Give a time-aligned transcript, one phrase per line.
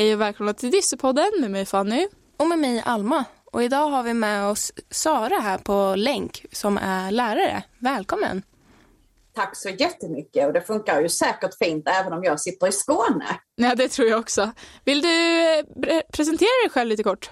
[0.00, 2.08] Hej och välkomna till Dyssepodden med mig Fanny.
[2.36, 3.24] Och med mig Alma.
[3.44, 7.62] Och idag har vi med oss Sara här på länk som är lärare.
[7.78, 8.42] Välkommen!
[9.34, 13.26] Tack så jättemycket och det funkar ju säkert fint även om jag sitter i Skåne.
[13.54, 14.50] Ja, det tror jag också.
[14.84, 15.64] Vill du eh,
[16.12, 17.30] presentera dig själv lite kort?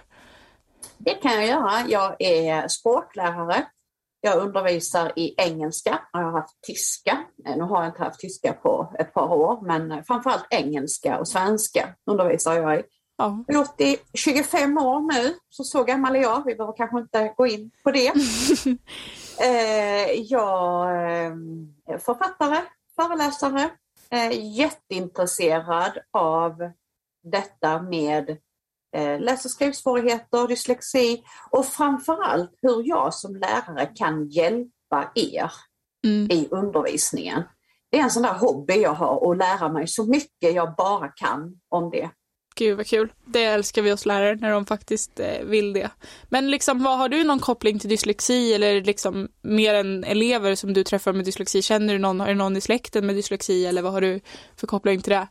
[0.98, 1.84] Det kan jag göra.
[1.88, 3.66] Jag är språklärare.
[4.20, 7.24] Jag undervisar i engelska och jag har haft tyska.
[7.46, 11.28] Eh, nu har jag inte haft tyska på ett par år, men framförallt engelska och
[11.28, 12.82] svenska undervisar jag i.
[13.16, 13.44] Ja.
[13.46, 16.44] Jag har gjort i 25 år nu, så så gammal är jag.
[16.46, 18.12] Vi behöver kanske inte gå in på det.
[19.40, 22.60] Eh, jag är författare,
[22.96, 23.70] föreläsare,
[24.32, 26.70] jätteintresserad av
[27.22, 28.36] detta med eh,
[29.20, 35.50] läs och skrivsvårigheter, dyslexi och framförallt hur jag som lärare kan hjälpa er
[36.04, 36.30] mm.
[36.30, 37.42] i undervisningen.
[37.90, 41.08] Det är en sån där hobby jag har att lära mig så mycket jag bara
[41.08, 42.10] kan om det.
[42.58, 43.12] Gud vad kul.
[43.24, 45.90] Det älskar vi oss lärare när de faktiskt eh, vill det.
[46.28, 50.72] Men liksom, vad, har du någon koppling till dyslexi eller liksom mer än elever som
[50.72, 51.62] du träffar med dyslexi?
[51.62, 54.20] Känner du någon, är det någon i släkten med dyslexi eller vad har du
[54.56, 55.28] för koppling till det?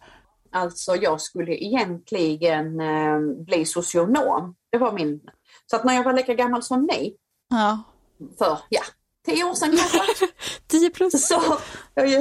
[0.52, 4.56] Alltså jag skulle egentligen eh, bli socionom.
[4.72, 5.22] Det var min...
[5.66, 7.16] Så att när jag var lika gammal som ni,
[7.50, 7.84] ja.
[8.38, 8.82] för ja,
[9.26, 10.28] tio år sedan kanske.
[10.68, 11.28] tio plus.
[11.28, 11.42] Så,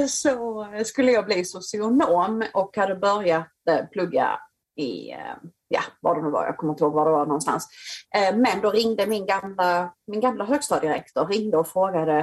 [0.07, 4.39] så skulle jag bli socionom och hade börjat eh, plugga
[4.77, 5.35] i, eh,
[5.67, 7.67] ja, var det nu var, jag kommer inte ihåg var det var någonstans.
[8.15, 12.19] Eh, men då ringde min gamla, min gamla högstadierektor ringde och frågade,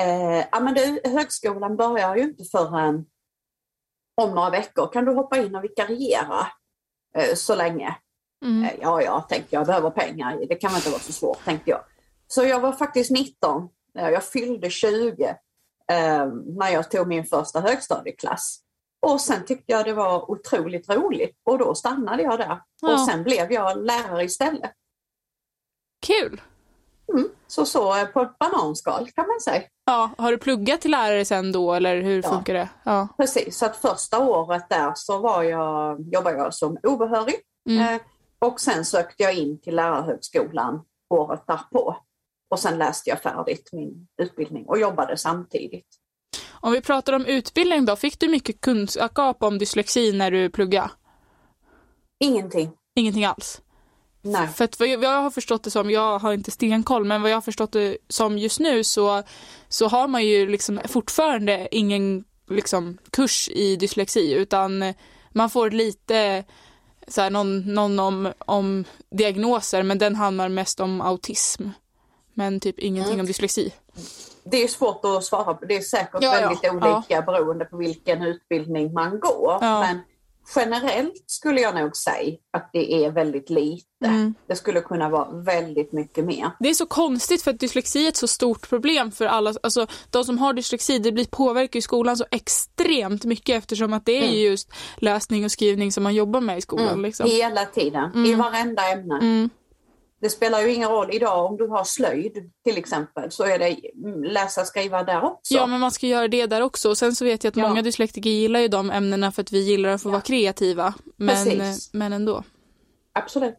[0.00, 3.06] eh, ja men du, högskolan börjar ju inte förrän
[4.22, 6.46] om några veckor, kan du hoppa in och vikariera
[7.16, 7.96] eh, så länge?
[8.44, 8.64] Mm.
[8.64, 11.70] Eh, ja, ja, tänkte jag, behöver pengar, det kan väl inte vara så svårt, tänkte
[11.70, 11.80] jag.
[12.26, 15.24] Så jag var faktiskt 19, jag fyllde 20
[15.90, 18.60] eh, när jag tog min första högstadieklass.
[19.06, 22.60] Och sen tyckte jag det var otroligt roligt och då stannade jag där.
[22.80, 22.92] Ja.
[22.92, 24.72] Och sen blev jag lärare istället.
[26.06, 26.40] Kul!
[27.12, 29.62] Mm, så så på ett bananskal kan man säga.
[29.84, 32.30] Ja, har du pluggat till lärare sen då eller hur ja.
[32.30, 32.68] funkar det?
[32.84, 33.58] Ja, precis.
[33.58, 37.34] Så att första året där så var jag, jobbade jag som obehörig
[37.70, 37.94] mm.
[37.94, 38.00] eh,
[38.38, 41.96] och sen sökte jag in till lärarhögskolan året därpå.
[42.50, 45.86] Och sen läste jag färdigt min utbildning och jobbade samtidigt.
[46.50, 50.90] Om vi pratar om utbildning då, fick du mycket kunskap om dyslexi när du pluggade?
[52.20, 52.72] Ingenting.
[52.96, 53.60] Ingenting alls?
[54.24, 54.48] Nej.
[54.48, 57.36] För att vad jag har förstått det som, jag har inte stenkoll, men vad jag
[57.36, 59.22] har förstått det som just nu så,
[59.68, 64.94] så har man ju liksom fortfarande ingen liksom, kurs i dyslexi utan
[65.32, 66.44] man får lite
[67.08, 71.68] så här, någon, någon om, om diagnoser men den handlar mest om autism.
[72.34, 73.20] Men typ ingenting mm.
[73.20, 73.72] om dyslexi.
[74.44, 77.22] Det är svårt att svara på, det är säkert ja, väldigt ja, olika ja.
[77.22, 79.58] beroende på vilken utbildning man går.
[79.60, 80.00] Men
[80.56, 83.84] generellt skulle jag nog säga att det är väldigt lite.
[84.04, 84.34] Mm.
[84.46, 86.50] Det skulle kunna vara väldigt mycket mer.
[86.60, 89.86] Det är så konstigt för att dyslexi är ett så stort problem för alla, alltså
[90.10, 94.18] de som har dyslexi, det blir påverkar ju skolan så extremt mycket eftersom att det
[94.18, 94.40] är mm.
[94.40, 96.88] just läsning och skrivning som man jobbar med i skolan.
[96.88, 97.02] Mm.
[97.02, 97.30] Liksom.
[97.30, 98.38] Hela tiden, i mm.
[98.38, 99.48] varenda ämne.
[100.24, 103.76] Det spelar ju ingen roll idag om du har slöjd till exempel så är det
[104.28, 105.54] läsa skriva där också.
[105.54, 107.68] Ja men man ska göra det där också och sen så vet jag att ja.
[107.68, 110.12] många dyslektiker gillar ju de ämnena för att vi gillar att få ja.
[110.12, 110.94] vara kreativa.
[111.16, 112.42] Men, men ändå.
[113.12, 113.54] Absolut.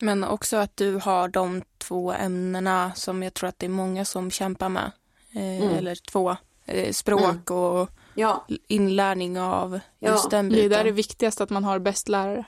[0.00, 4.04] Men också att du har de två ämnena som jag tror att det är många
[4.04, 4.92] som kämpar med.
[5.34, 5.74] Eh, mm.
[5.74, 7.62] Eller två, eh, språk mm.
[7.62, 8.46] och ja.
[8.68, 10.28] inlärning av just ja.
[10.30, 10.70] den biten.
[10.70, 12.44] Det är det viktigaste att man har bäst lärare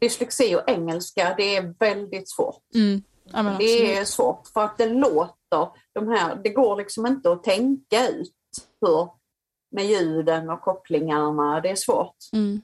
[0.00, 2.74] dyslexi och engelska, det är väldigt svårt.
[2.74, 3.02] Mm.
[3.24, 7.44] Ja, det är svårt för att det låter, de här, det går liksom inte att
[7.44, 8.32] tänka ut
[8.80, 9.08] hur,
[9.70, 12.16] med ljuden och kopplingarna, det är svårt.
[12.32, 12.62] Mm.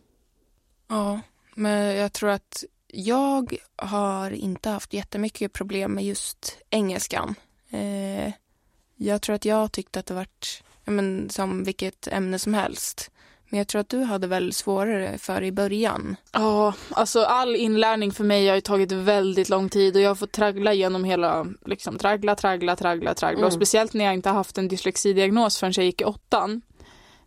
[0.88, 1.20] Ja,
[1.54, 7.34] men jag tror att jag har inte haft jättemycket problem med just engelskan.
[7.70, 8.32] Eh,
[8.96, 13.10] jag tror att jag tyckte att det varit ja, men, som vilket ämne som helst.
[13.48, 16.16] Men jag tror att du hade väl svårare för i början?
[16.32, 20.14] Ja, alltså all inlärning för mig har ju tagit väldigt lång tid och jag har
[20.14, 23.38] fått traggla genom hela, liksom traggla, traggla, traggla, traggla.
[23.38, 23.46] Mm.
[23.46, 26.62] Och speciellt när jag inte haft en dyslexidiagnos förrän jag gick i åttan.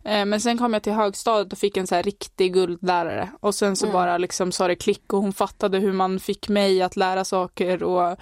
[0.04, 3.54] Eh, men sen kom jag till högstadiet och fick en så här riktig guldlärare och
[3.54, 3.92] sen så mm.
[3.92, 7.82] bara liksom sa det klick och hon fattade hur man fick mig att lära saker
[7.82, 8.16] och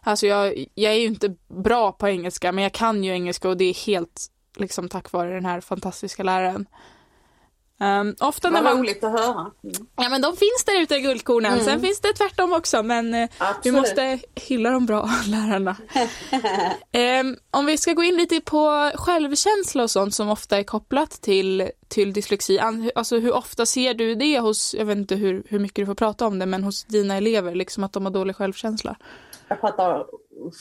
[0.00, 3.56] alltså jag, jag är ju inte bra på engelska men jag kan ju engelska och
[3.56, 4.26] det är helt
[4.56, 6.66] liksom tack vare den här fantastiska läraren.
[7.82, 9.50] Um, ofta när man, roligt att höra.
[9.64, 9.86] Mm.
[9.96, 11.64] ja men de finns där ute guldkornen, Mm.
[11.64, 13.28] sen finns det tvärtom också men eh,
[13.64, 15.76] vi måste hylla de bra lärarna.
[16.92, 21.10] Ehm, om vi ska gå in lite på självkänsla och sånt som ofta är kopplat
[21.10, 22.58] till, till dyslexi,
[22.94, 25.94] alltså hur ofta ser du det hos, jag vet inte hur, hur mycket du får
[25.94, 28.96] prata om det, men hos dina elever, liksom att de har dålig självkänsla?
[29.48, 30.06] Jag pratar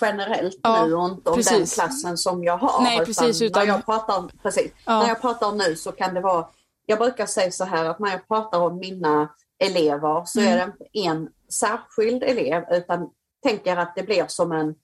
[0.01, 1.75] generellt Ja, nu och inte om precis.
[1.75, 2.81] den klassen som jag har.
[2.83, 4.71] Nej, precis, utan- När jag pratar, precis.
[4.86, 5.00] Ja.
[5.00, 6.45] När jag pratar nu så kan det vara,
[6.90, 9.30] jag brukar säga så här att när jag pratar om mina
[9.64, 10.52] elever så Mm.
[10.54, 13.10] är det inte en särskild elev utan
[13.44, 14.76] tänker att det blir som en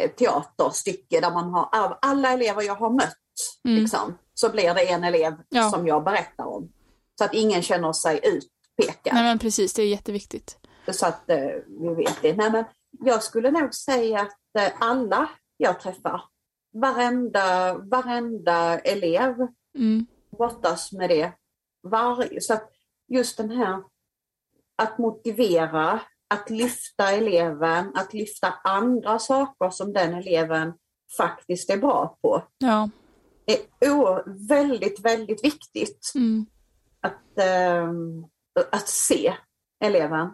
[0.00, 3.14] eh, teaterstycke där man har, av alla elever jag har mött
[3.64, 3.76] Mm.
[3.82, 5.70] liksom, så blir det en elev Ja.
[5.70, 6.72] som jag berättar om.
[7.18, 9.14] Så att ingen känner sig utpekad.
[9.14, 10.58] Nej men precis, det är jätteviktigt.
[10.92, 11.38] Så att eh,
[11.80, 12.36] vi vet det.
[12.36, 16.22] Nej, men jag skulle nog säga att eh, alla jag träffar,
[16.72, 19.34] varenda, varenda elev
[19.78, 20.06] Mm.
[20.38, 21.32] brottas med det.
[21.90, 22.70] Var, så att
[23.08, 23.82] just den här
[24.82, 26.00] att motivera,
[26.34, 30.72] att lyfta eleven, att lyfta andra saker som den eleven
[31.16, 32.90] faktiskt är bra på Ja.
[33.80, 36.46] är o- väldigt, väldigt viktigt Mm.
[37.00, 37.88] att, eh,
[38.72, 39.34] att se
[39.84, 40.28] eleven.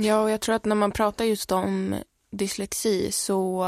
[0.00, 1.94] Ja, och jag tror att när man pratar just om
[2.30, 3.62] dyslexi så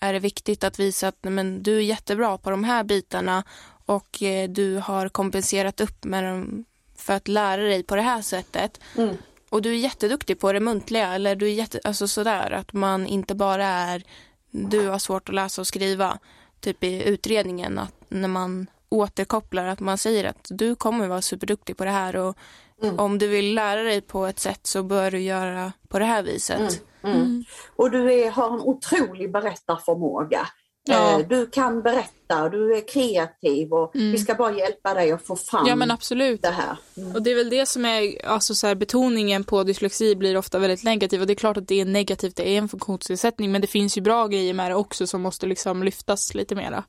[0.00, 3.44] är det viktigt att visa att men, du är jättebra på de här bitarna
[3.90, 6.64] och eh, du har kompenserat upp med dem
[6.96, 8.80] för att lära dig på det här sättet.
[8.96, 9.16] Mm.
[9.50, 13.06] Och du är jätteduktig på det muntliga eller du är jätte, alltså sådär att man
[13.06, 14.02] inte bara är
[14.50, 16.18] du har svårt att läsa och skriva
[16.60, 21.76] typ i utredningen att när man återkopplar att man säger att du kommer vara superduktig
[21.76, 22.36] på det här och
[22.82, 22.98] Mm.
[22.98, 26.22] om du vill lära dig på ett sätt så bör du göra på det här
[26.22, 26.82] viset.
[27.02, 27.16] Mm.
[27.16, 27.44] Mm.
[27.76, 30.46] Och du är, har en otrolig berättarförmåga.
[30.84, 31.20] Ja.
[31.20, 34.12] Eh, Du kan berätta, du är kreativ och Mm.
[34.12, 36.42] vi ska bara hjälpa dig att få fram Ja men absolut.
[36.42, 36.76] det här.
[36.96, 37.14] Mm.
[37.14, 40.58] Och det är väl det som är, alltså så här, betoningen på dyslexi blir ofta
[40.58, 43.60] väldigt negativ och det är klart att det är negativt, det är en funktionsnedsättning men
[43.60, 46.84] det finns ju bra grejer med det också som måste liksom lyftas lite mera.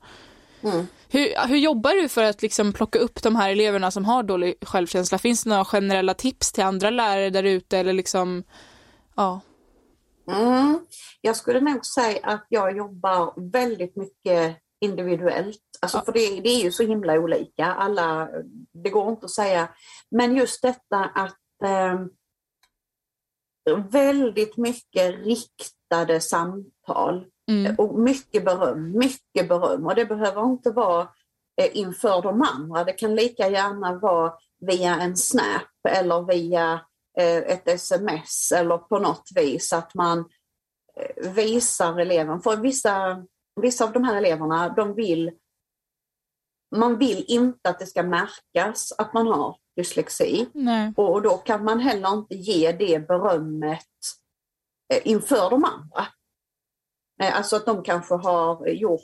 [0.62, 0.86] Mm.
[1.08, 4.54] Hur, hur jobbar du för att liksom plocka upp de här eleverna som har dålig
[4.62, 5.18] självkänsla?
[5.18, 8.44] Finns det några generella tips till andra lärare där ute eller liksom,
[9.16, 9.40] ja.
[10.26, 10.86] Mm.
[11.20, 15.60] Jag skulle nog säga att jag jobbar väldigt mycket individuellt.
[15.80, 17.66] Alltså för det, det är ju så himla olika.
[17.66, 18.28] Alla,
[18.72, 19.68] det går inte att säga.
[20.10, 22.00] Men just detta att eh,
[23.90, 27.74] väldigt mycket riktade samtal Mm.
[27.78, 29.86] och mycket beröm, mycket beröm.
[29.86, 31.02] Och det behöver inte vara
[31.62, 32.84] eh, inför de andra.
[32.84, 36.80] Det kan lika gärna vara via en snap eller via
[37.20, 40.18] ett sms eller på något vis att man
[40.96, 42.40] eh, visar eleven.
[42.40, 43.24] För vissa,
[43.60, 45.30] vissa av de här eleverna, de vill
[46.76, 50.92] man vill inte att det ska märkas att man har dyslexi Nej.
[50.96, 53.86] och då kan man heller inte ge det berömmet
[54.94, 56.06] eh, inför de andra.
[57.22, 59.00] Eh, Alltså att de kanske har gjort,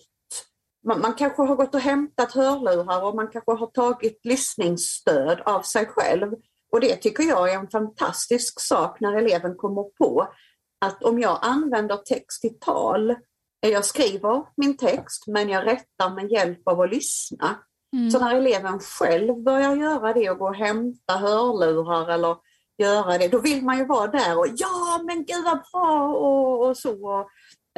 [0.87, 5.63] man, man kanske har gått och hämtat hörlurar och man kanske har tagit lyssningsstöd av
[5.63, 6.35] sig själv.
[6.73, 10.29] Och det tycker jag är en fantastisk sak när eleven kommer på
[10.85, 16.15] att om jag använder text i tal, eh, jag skriver min text men jag rättar
[16.15, 17.59] med hjälp av att lyssna.
[17.97, 18.11] Mm.
[18.11, 22.37] Så när eleven själv börjar göra det och gå och hämta hörlurar eller
[22.79, 26.69] göra det, då vill man ju vara där och ja men gud vad bra och,
[26.69, 27.29] och så.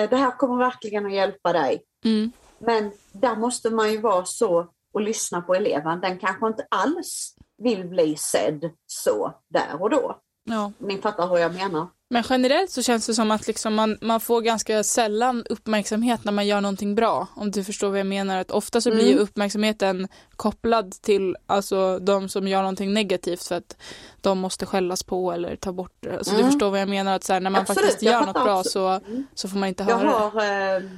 [0.00, 1.82] Eh, Det här kommer verkligen att hjälpa dig.
[2.04, 2.32] Mm.
[2.58, 6.00] Men där måste man ju vara så och lyssna på eleven.
[6.00, 10.16] Den kanske inte alls vill bli sedd så där och då.
[10.44, 10.72] Ja.
[10.78, 11.86] Ni fattar hur jag menar?
[12.12, 16.32] Men generellt så känns det som att liksom man, man får ganska sällan uppmärksamhet när
[16.32, 17.26] man gör någonting bra.
[17.36, 18.38] Om du förstår vad jag menar.
[18.38, 19.22] Att ofta så blir Mm.
[19.22, 23.76] uppmärksamheten kopplad till alltså, de som gör någonting negativt för att
[24.20, 26.16] de måste skällas på eller ta bort det.
[26.18, 26.50] Alltså, Du Mm.
[26.50, 27.16] förstår vad jag menar.
[27.16, 29.26] Att så här, när man Absolut, faktiskt gör något bra så, Mm.
[29.34, 30.40] så får man inte Jag, höra det.
[30.40, 30.88] har, eh, i,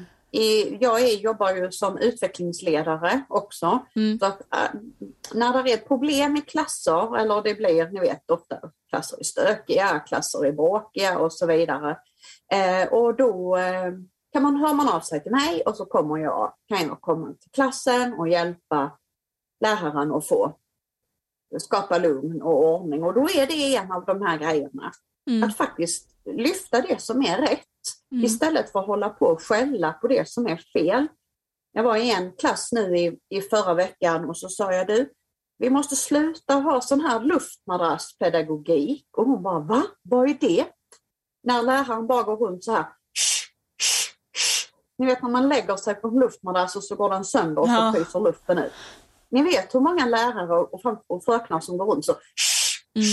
[0.81, 3.87] jag är, jobbar ju som utvecklingsledare också.
[3.97, 4.19] Mm.
[4.19, 4.81] Så att, eh,
[5.35, 8.61] när det är problem i klasser, eller det blir, ni vet, ofta
[8.91, 11.99] klasser är stökiga, klasser är bråkiga och så vidare.
[12.53, 13.93] Eh, och då eh,
[14.33, 17.35] kan man, hör man av sig till mig och så kommer jag, kan jag komma
[17.41, 18.99] till klassen och hjälpa
[19.61, 20.57] läraren att få
[21.59, 23.05] skapa lugn och ordning.
[23.05, 24.93] Och då är det en av de här grejerna.
[25.31, 25.49] Mm.
[25.49, 27.67] Att faktiskt lyfta det som är rätt
[28.12, 28.25] Mm.
[28.25, 31.07] istället för att hålla på och skälla på det som är fel.
[31.73, 35.12] Jag var i en klass nu i, i förra veckan och så sa jag du,
[35.59, 39.07] vi måste sluta ha sån här luftmadrasspedagogik.
[39.17, 39.83] Och hon bara, va?
[40.02, 40.67] Vad är det?
[41.43, 42.87] När läraren bara går runt så här.
[44.99, 47.69] Ni vet när man lägger sig på en luftmadrass och så går den sönder och
[47.69, 47.93] Ja.
[47.93, 48.73] så pyser luften ut.
[49.29, 53.07] Ni vet hur många lärare och, och fröknar som går runt så mm.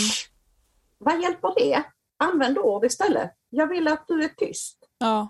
[0.97, 1.83] Vad hjälper det?
[2.19, 3.31] Använd ord istället.
[3.49, 4.77] Jag vill att du är tyst.
[4.97, 5.27] Ja.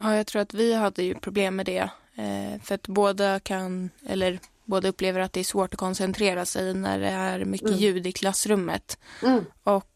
[0.00, 1.90] Ja, jag tror att vi hade ju problem med det.
[2.14, 6.74] Eh, för att båda kan, eller båda upplever att det är svårt att koncentrera sig
[6.74, 7.80] när det är mycket mm.
[7.80, 8.98] ljud i klassrummet.
[9.22, 9.44] Mm.
[9.62, 9.90] Och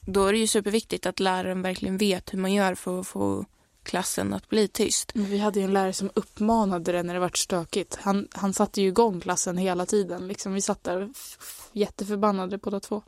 [0.00, 3.44] då är det ju superviktigt att läraren verkligen vet hur man gör för att få
[3.82, 5.12] klassen att bli tyst.
[5.14, 7.98] Vi hade ju en lärare som uppmanade det när det var stökigt.
[8.00, 10.28] Han, han satte ju igång klassen hela tiden.
[10.28, 11.10] Liksom, vi satt där
[11.72, 13.02] jätteförbannade båda två.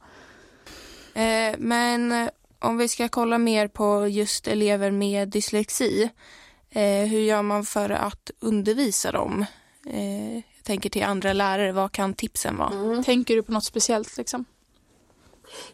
[1.14, 2.28] Eh, men eh,
[2.58, 6.10] om vi ska kolla mer på just elever med dyslexi.
[6.70, 9.44] Eh, hur gör man för att undervisa dem?
[9.86, 12.70] Eh, jag tänker till andra lärare, vad kan tipsen vara?
[12.70, 13.02] Mm.
[13.02, 14.44] Tänker du på något speciellt liksom?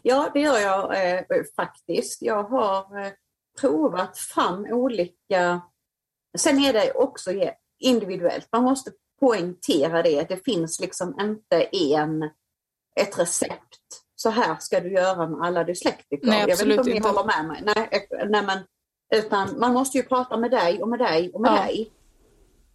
[0.01, 1.23] Ja, det gör jag eh,
[1.55, 2.21] faktiskt.
[2.21, 3.11] Jag har eh,
[3.61, 5.61] provat fram olika...
[6.37, 7.31] Sen är det också
[7.79, 8.47] individuellt.
[8.51, 10.29] Man måste poängtera det.
[10.29, 12.23] Det finns liksom inte en,
[12.95, 14.00] ett recept.
[14.21, 16.27] Så här ska du göra med alla dyslektiker.
[16.27, 17.09] Nej, jag vet inte om ni inte.
[17.09, 17.73] håller med mig.
[17.75, 18.59] Nej, nej, men,
[19.15, 21.63] utan man måste ju prata med dig och med dig och med ja.
[21.63, 21.91] dig.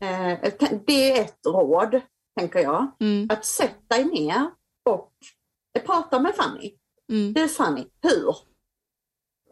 [0.00, 0.52] Eh,
[0.86, 2.00] det är ett råd,
[2.38, 2.86] tänker jag.
[3.00, 3.28] Mm.
[3.30, 4.50] Att sätta dig ner
[4.90, 5.12] och
[5.84, 6.74] prata med Fanny.
[7.12, 7.32] Mm.
[7.32, 8.36] Du Fanny, hur?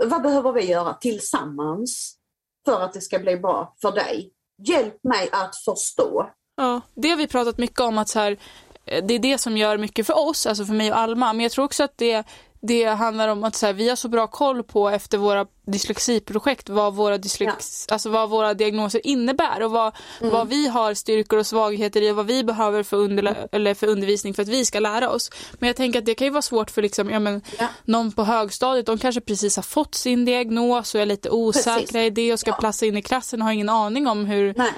[0.04, 2.16] Vad behöver vi göra tillsammans
[2.64, 4.32] för att det ska bli bra för dig?
[4.68, 6.30] Hjälp mig att förstå.
[6.56, 8.38] Ja, det har vi pratat mycket om att så här, eh,
[8.84, 11.32] det är det som gör mycket för oss, alltså för mig och Alma.
[11.32, 12.26] Men jag tror också att det
[12.66, 16.68] det handlar om att så här, vi har så bra koll på efter våra dyslexiprojekt
[16.68, 17.94] vad våra, dyslex, ja.
[17.94, 20.32] alltså vad våra diagnoser innebär och vad, mm.
[20.32, 23.86] vad vi har styrkor och svagheter i och vad vi behöver för, under, eller för
[23.86, 25.30] undervisning för att vi ska lära oss.
[25.52, 27.68] Men jag tänker att det kan ju vara svårt för liksom, ja, men, ja.
[27.84, 31.94] någon på högstadiet, de kanske precis har fått sin diagnos och är lite osäkra precis.
[31.96, 32.56] i det och ska ja.
[32.56, 34.72] platsa in i klassen och har ingen aning om hur Nej.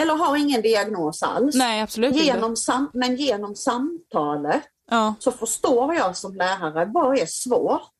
[0.00, 1.54] Eller har ingen diagnos alls.
[1.54, 2.90] Nej, absolut genom inte.
[2.92, 5.14] men genom samtalet ja.
[5.18, 7.90] så förstår jag som lärare vad är svårt.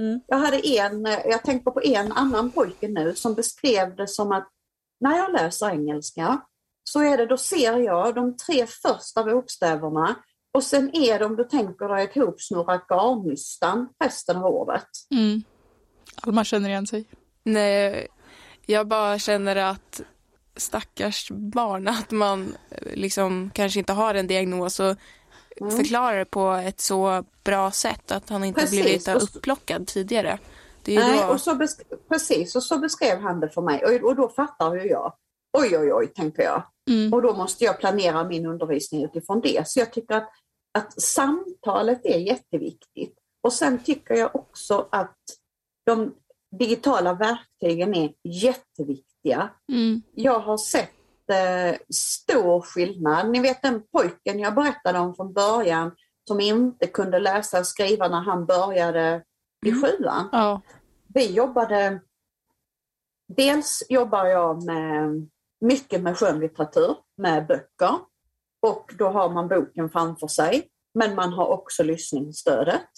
[0.00, 0.20] Mm.
[0.26, 4.48] Jag hade en, jag tänker på en annan pojke nu som beskrev det som att
[5.00, 6.40] när jag läser engelska
[6.84, 10.16] så är det, då ser jag de tre första bokstäverna
[10.54, 14.88] och sen är det om du tänker dig ett hopsnurrat garnnystan resten av ordet.
[15.10, 15.42] Mm.
[16.22, 17.04] Alma känner igen sig.
[17.42, 18.08] Nej,
[18.66, 20.00] jag bara känner att
[20.56, 22.56] stackars barn, att man
[22.92, 24.96] liksom kanske inte har en diagnos och
[25.56, 25.76] mm.
[25.76, 28.82] förklarar det på ett så bra sätt att han inte precis.
[28.82, 30.38] blivit upplockad tidigare.
[30.86, 31.32] Nej, då...
[31.32, 31.66] och så
[32.08, 35.14] precis, och så beskrev han det för mig och, och då fattar ju jag.
[35.58, 36.62] Oj, oj, oj, tänker jag.
[36.90, 37.12] Mm.
[37.12, 39.68] Och då måste jag planera min undervisning utifrån det.
[39.68, 40.28] Så jag tycker att,
[40.78, 43.14] att samtalet är jätteviktigt.
[43.42, 45.18] Och sen tycker jag också att
[45.86, 46.14] de
[46.58, 49.11] digitala verktygen är jätteviktiga.
[49.72, 50.02] Mm.
[50.14, 50.90] Jag har sett
[51.32, 53.30] jättestor skillnad.
[53.30, 55.96] Ni vet den pojken jag berättade om från början
[56.28, 59.24] som inte kunde läsa och skriva när han började
[59.66, 59.82] i mm.
[59.82, 60.28] sjuan.
[60.32, 60.60] Ja.
[61.14, 62.00] Vi jobbade,
[63.28, 65.28] dels jobbar jag med
[65.60, 67.98] mycket med skönlitteratur, med böcker
[68.62, 70.68] och då har man boken framför sig.
[70.94, 72.88] Men man har också lyssningsstödet.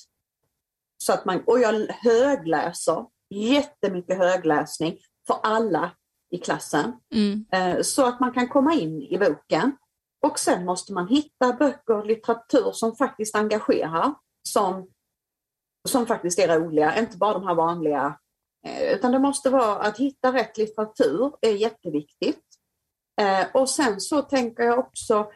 [0.98, 5.90] Så att man, och jag högläser, jättemycket högläsning för alla
[6.30, 6.92] i klassen.
[7.14, 7.44] Mm.
[7.52, 9.76] Eh, så att man kan komma in i boken.
[10.26, 14.14] Och sen måste man hitta böcker och litteratur som faktiskt engagerar,
[14.48, 14.88] som,
[15.88, 18.18] som faktiskt är roliga, inte bara de här vanliga.
[18.66, 22.44] Eh, utan det måste vara att hitta rätt litteratur är jätteviktigt.
[23.20, 25.30] Eh, och sen så tänker jag också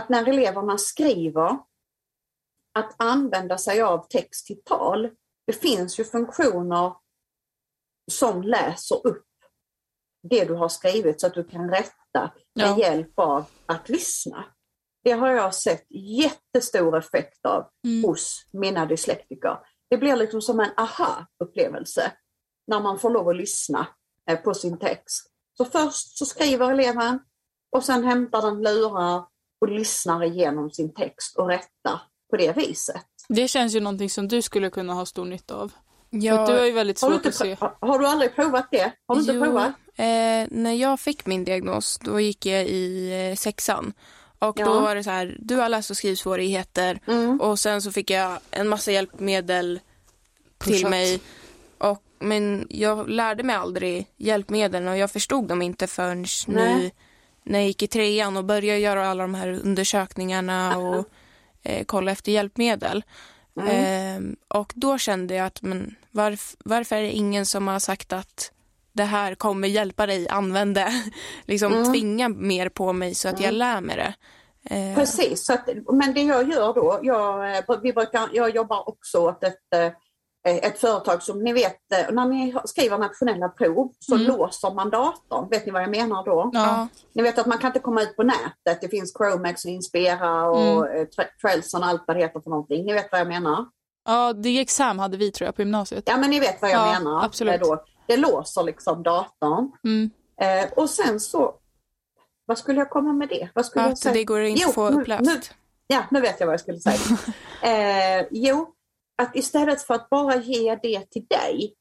[0.00, 1.58] att när eleverna skriver,
[2.72, 5.10] att använda sig av text till tal.
[5.46, 6.94] Det finns ju funktioner
[8.10, 9.24] som läser upp
[10.22, 12.78] det du har skrivit så att du kan rätta med ja.
[12.78, 14.44] hjälp av att lyssna.
[15.04, 18.04] Det har jag sett jättestor effekt av mm.
[18.04, 19.58] hos mina dyslektiker.
[19.90, 22.12] Det blir liksom som en aha-upplevelse
[22.66, 23.86] när man får lov att lyssna
[24.30, 25.26] eh, på sin text.
[25.56, 27.20] Så först så skriver eleven
[27.76, 29.24] och sen hämtar den lurar
[29.60, 32.00] och lyssnar igenom sin text och rättar
[32.30, 33.06] på det viset.
[33.28, 35.72] Det känns ju någonting som du skulle kunna ha stor nytta av.
[36.10, 37.56] Ja, du har ju väldigt svårt att se.
[37.80, 38.92] Har du aldrig provat det?
[39.06, 39.72] Har du jo, inte provat?
[39.96, 43.92] Eh, när jag fick min diagnos, då gick jag i eh, sexan.
[44.38, 44.64] Och ja.
[44.64, 47.40] då var det så här, du har läs och skrivsvårigheter mm.
[47.40, 49.80] och sen så fick jag en massa hjälpmedel
[50.58, 50.78] Pushat.
[50.78, 51.20] till mig.
[51.78, 56.90] Och, men jag lärde mig aldrig hjälpmedlen och jag förstod dem inte förrän nu
[57.44, 61.08] när jag gick i trean och började göra alla de här undersökningarna och
[61.62, 63.04] eh, kolla efter hjälpmedel.
[63.68, 64.36] Mm.
[64.50, 68.12] Eh, och då kände jag att men varf, varför är det ingen som har sagt
[68.12, 68.52] att
[68.92, 70.92] det här kommer hjälpa dig, använd det.
[71.44, 71.92] liksom Mm.
[71.92, 74.14] tvinga mer på mig så att jag lär mig det.
[74.64, 78.88] Eh, Precis, så att, men det jag gör då, jag, eh, vi brukar, jag jobbar
[78.88, 79.92] också åt ett, eh,
[80.44, 84.26] ett företag som ni vet, eh, när ni skriver nationella prov så Mm.
[84.26, 85.48] låser man datorn.
[85.50, 86.50] Vet ni vad jag menar då?
[86.52, 86.88] Ja.
[87.12, 88.80] Ni vet att man kan inte komma ut på nätet.
[88.80, 91.06] Det finns Chromex och Inspira och mm.
[91.42, 92.84] Trelson och allt vad det heter för någonting.
[92.86, 93.66] Ni vet vad jag menar?
[94.04, 96.04] Ja, DXAM hade vi tror jag på gymnasiet.
[96.06, 97.24] Ja, men ni vet vad jag Ja, menar.
[97.24, 97.54] absolut.
[97.54, 97.84] Eh, Då.
[98.06, 99.70] Det låser liksom datorn.
[99.84, 100.10] Mm.
[100.40, 101.54] Eh, och sen så,
[102.46, 103.48] vad skulle jag komma med det?
[103.54, 104.14] Vad skulle jag att säga?
[104.14, 105.22] det går inte Jo, att få uppläst.
[105.22, 105.40] nu-
[105.86, 107.18] Ja, nu vet jag vad jag skulle säga.
[108.20, 108.74] eh, jo,
[109.20, 111.74] att istället för att bara ge det till dig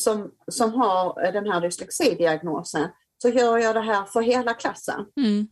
[0.00, 2.88] som, som har eh, den här dyslexidiagnosen
[3.22, 5.06] så gör jag det här för hela klassen.
[5.16, 5.48] Mm.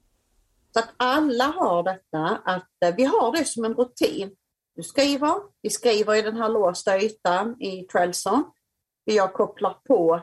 [0.72, 4.36] Så att alla har detta, att eh, vi har det som en rutin.
[4.76, 8.44] Du skriver, vi skriver i den här låsta ytan i Trelson.
[9.04, 10.20] Vi har kopplat på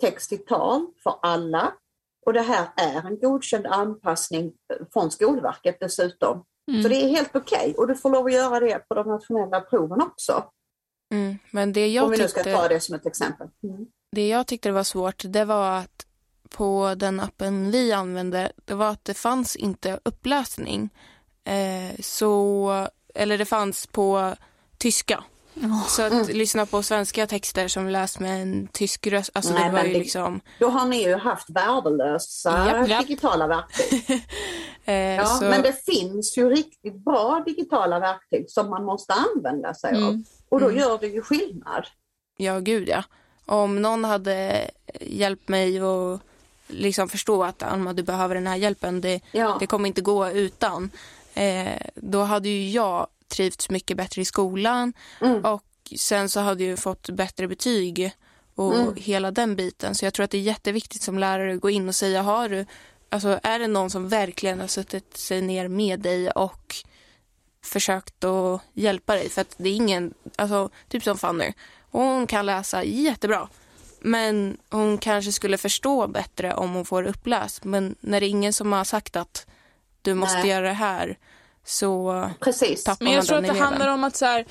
[0.00, 1.74] text till tal för alla.
[2.26, 6.44] Och det här är en godkänd anpassning eh, från Skolverket dessutom.
[6.70, 6.82] Mm.
[6.82, 9.60] Så det är helt okej och du får lov att göra det på de nationella
[9.60, 10.44] proven också.
[11.14, 11.38] Mm.
[11.50, 13.48] Men det Om jag, vi nu ska ta det som ett exempel.
[13.62, 13.86] Mm.
[14.12, 16.06] det jag tyckte var svårt, det var att
[16.48, 20.90] på den appen vi använde, det var att det fanns inte uppläsning.
[21.44, 24.34] Eh, så, eller det fanns på
[24.78, 25.24] tyska.
[25.88, 26.26] Så att Mm.
[26.28, 29.92] lyssna på svenska texter som läs med en tysk röst, alltså Nej, det var ju
[29.92, 30.40] det- liksom...
[30.58, 33.06] Då har ni ju haft värdelösa Japp, japp.
[33.06, 34.22] digitala verktyg.
[34.84, 39.74] Eh, Ja, så, Men det finns ju riktigt bra digitala verktyg som man måste använda
[39.74, 39.96] sig av.
[40.02, 40.24] Mm.
[40.48, 40.78] Och då Mm.
[40.80, 41.86] gör det ju skillnad.
[42.36, 43.02] Ja, gud ja.
[43.46, 46.20] Om någon hade hjälpt mig att
[46.66, 49.56] liksom förstå att Alma, du behöver den här hjälpen, det, Ja.
[49.60, 50.90] det kommer inte gå utan.
[51.34, 55.44] Eh, då hade ju jag trivts mycket bättre i skolan Mm.
[55.44, 55.64] och
[55.98, 58.12] sen så hade jag ju fått bättre betyg
[58.54, 58.94] och Mm.
[58.96, 59.94] hela den biten.
[59.94, 62.48] Så jag tror att det är jätteviktigt som lärare att gå in och säga, har
[62.48, 62.66] du,
[63.08, 66.76] alltså är det någon som verkligen har suttit sig ner med dig och
[67.64, 69.28] försökt att hjälpa dig?
[69.28, 71.52] För att det är ingen, alltså typ som Fanny,
[71.90, 73.48] hon kan läsa jättebra.
[74.00, 77.64] Men hon kanske skulle förstå bättre om hon får uppläst.
[77.64, 79.46] Men när det är ingen som har sagt att
[80.02, 80.48] du måste Nej.
[80.48, 81.18] göra det här
[81.64, 82.84] så Precis.
[82.84, 84.46] tappar Men man jag tror den att det handlar om att så här,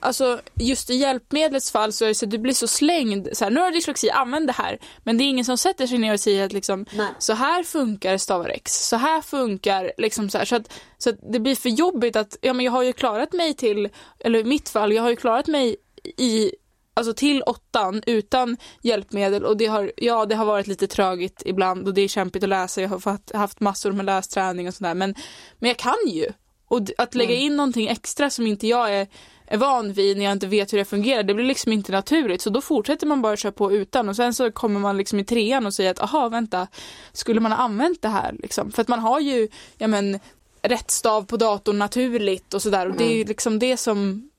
[0.00, 3.28] alltså just i hjälpmedlets fall så är det så att du blir så slängd.
[3.32, 4.78] Så här, nu har du dyslexi, använd det här.
[5.04, 7.08] Men det är ingen som sätter sig ner och säger att liksom, Nej.
[7.18, 10.44] så här funkar stavar X, så här funkar liksom så här.
[10.44, 13.32] Så att, så att det blir för jobbigt att, ja men jag har ju klarat
[13.32, 15.76] mig till, eller i mitt fall, jag har ju klarat mig
[16.16, 16.52] i
[16.94, 21.88] Alltså till åttan utan hjälpmedel och det har, ja, det har varit lite trögigt ibland
[21.88, 22.80] och det är kämpigt att läsa.
[22.80, 25.14] Jag har haft massor med lästräning och sådär men,
[25.58, 26.32] men jag kan ju.
[26.68, 29.06] Och att lägga in någonting extra som inte jag är,
[29.46, 32.42] är van vid när jag inte vet hur det fungerar, det blir liksom inte naturligt.
[32.42, 35.24] Så då fortsätter man bara köra på utan och sen så kommer man liksom i
[35.24, 36.66] trean och säger att aha vänta,
[37.12, 38.72] skulle man ha använt det här liksom?
[38.72, 40.18] För att man har ju, ja men,
[40.62, 44.30] rätt stav på datorn naturligt och sådär och det är ju liksom det som,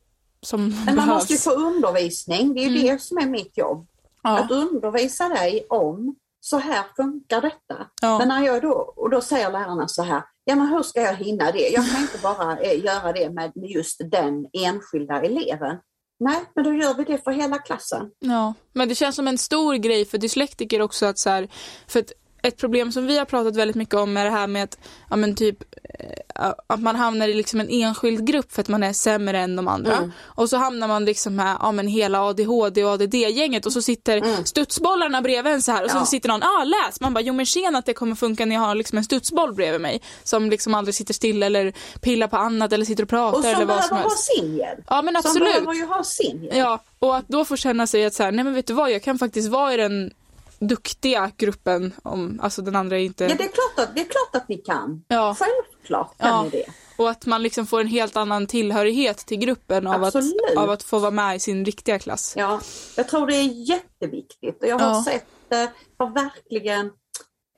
[0.42, 1.10] som Men man behövs.
[1.10, 2.54] måste ju få undervisning.
[2.54, 2.84] Det är ju Mm.
[2.96, 3.88] det som är mitt jobb.
[4.24, 4.40] ja.
[4.40, 7.88] Att undervisa dig om så här funkar detta.
[8.02, 8.18] Ja.
[8.18, 11.16] Men när jag då, och då säger lärarna så här, ja men hur ska jag
[11.16, 11.70] hinna det?
[11.70, 15.78] Jag kan inte bara eh, göra det med just den enskilda eleven.
[16.20, 18.12] Nej, men då gör vi det för hela klassen.
[18.20, 21.48] Ja, men det känns som en stor grej för dyslektiker också att så här,
[21.88, 22.12] för att
[22.44, 24.78] ett problem som vi har pratat väldigt mycket om är det här med att,
[25.10, 25.58] ja men typ,
[26.68, 29.68] att man hamnar i liksom en enskild grupp för att man är sämre än de
[29.68, 29.96] andra.
[29.98, 30.12] Mm.
[30.24, 34.18] Och så hamnar man liksom med, ja men hela ADHD och ADD-gänget och så sitter
[34.18, 34.46] Mm.
[34.46, 36.00] studsbollarna bredvid en så här och Ja.
[36.00, 37.02] så sitter någon, ah läs!
[37.02, 39.54] Man bara, jo men tjena att det kommer funka när jag har liksom en studsboll
[39.54, 40.02] bredvid mig.
[40.24, 43.54] Som liksom aldrig sitter still eller pillar på annat eller sitter och pratar Och som
[43.54, 44.26] eller vad behöver som ha helst.
[44.26, 44.80] sin hjälp.
[44.88, 45.54] Ja men Som absolut.
[45.54, 46.56] behöver ju ha sin hjälp.
[46.56, 48.92] Ja, och att då få känna sig att så här, nej men vet du vad,
[48.92, 50.12] jag kan faktiskt vara i den
[50.60, 54.06] duktiga gruppen om, alltså den andra är inte, Ja, det är, klart att, det är
[54.06, 55.04] klart att ni kan.
[55.08, 55.36] Ja.
[55.40, 56.44] Självklart kan Ja.
[56.44, 56.66] ni det.
[56.98, 60.16] och att man liksom får en helt annan tillhörighet till gruppen av att,
[60.58, 62.34] av att få vara med i sin riktiga klass.
[62.38, 62.62] Ja,
[62.98, 65.04] jag tror det är jätteviktigt och jag har Ja.
[65.06, 66.86] sett, eh, har verkligen,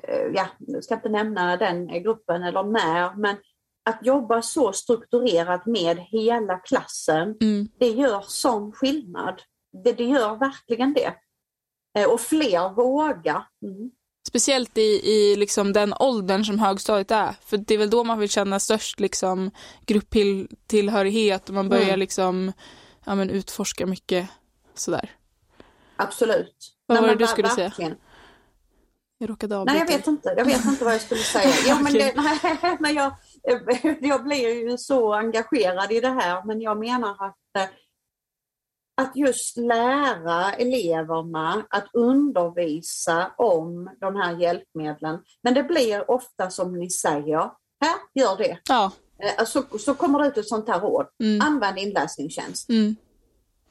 [0.07, 3.35] eh, ja, nu ska jag inte nämna den gruppen eller när, men
[3.89, 7.67] att jobba så strukturerat med hela klassen, Mm.
[7.79, 9.41] det gör sån skillnad.
[9.83, 11.13] Det, det gör verkligen det.
[11.99, 13.43] Eh, Och fler vågar.
[13.65, 13.91] Mm.
[14.27, 17.36] Speciellt i, i liksom den åldern som högstadiet är.
[17.45, 19.51] För det är väl då man vill känna störst liksom
[19.86, 21.99] grupptillhörighet och man börjar Mm.
[21.99, 22.51] liksom
[23.06, 24.30] ja, men utforska mycket
[24.73, 25.10] sådär.
[25.95, 26.56] Absolut.
[26.86, 27.73] Vad Nej, var det du skulle säga?
[29.17, 29.80] Jag råkade Nej, avbryta.
[29.80, 30.34] jag vet inte.
[30.38, 31.54] Jag vet inte vad jag skulle säga.
[31.67, 32.13] Ja, men det,
[32.62, 33.13] nej, men jag,
[34.01, 37.69] jag blir ju så engagerad i det här, men jag menar att eh,
[38.97, 45.19] att just lära eleverna att undervisa om de här hjälpmedlen.
[45.43, 47.51] Men det blir ofta som ni säger,
[47.82, 48.58] här, gör det.
[48.69, 48.91] Ja.
[49.38, 51.06] Eh, Så, så kommer det ut ett sånt här råd.
[51.23, 51.47] Mm.
[51.47, 52.69] Använd inläsningstjänst.
[52.69, 52.95] Mm.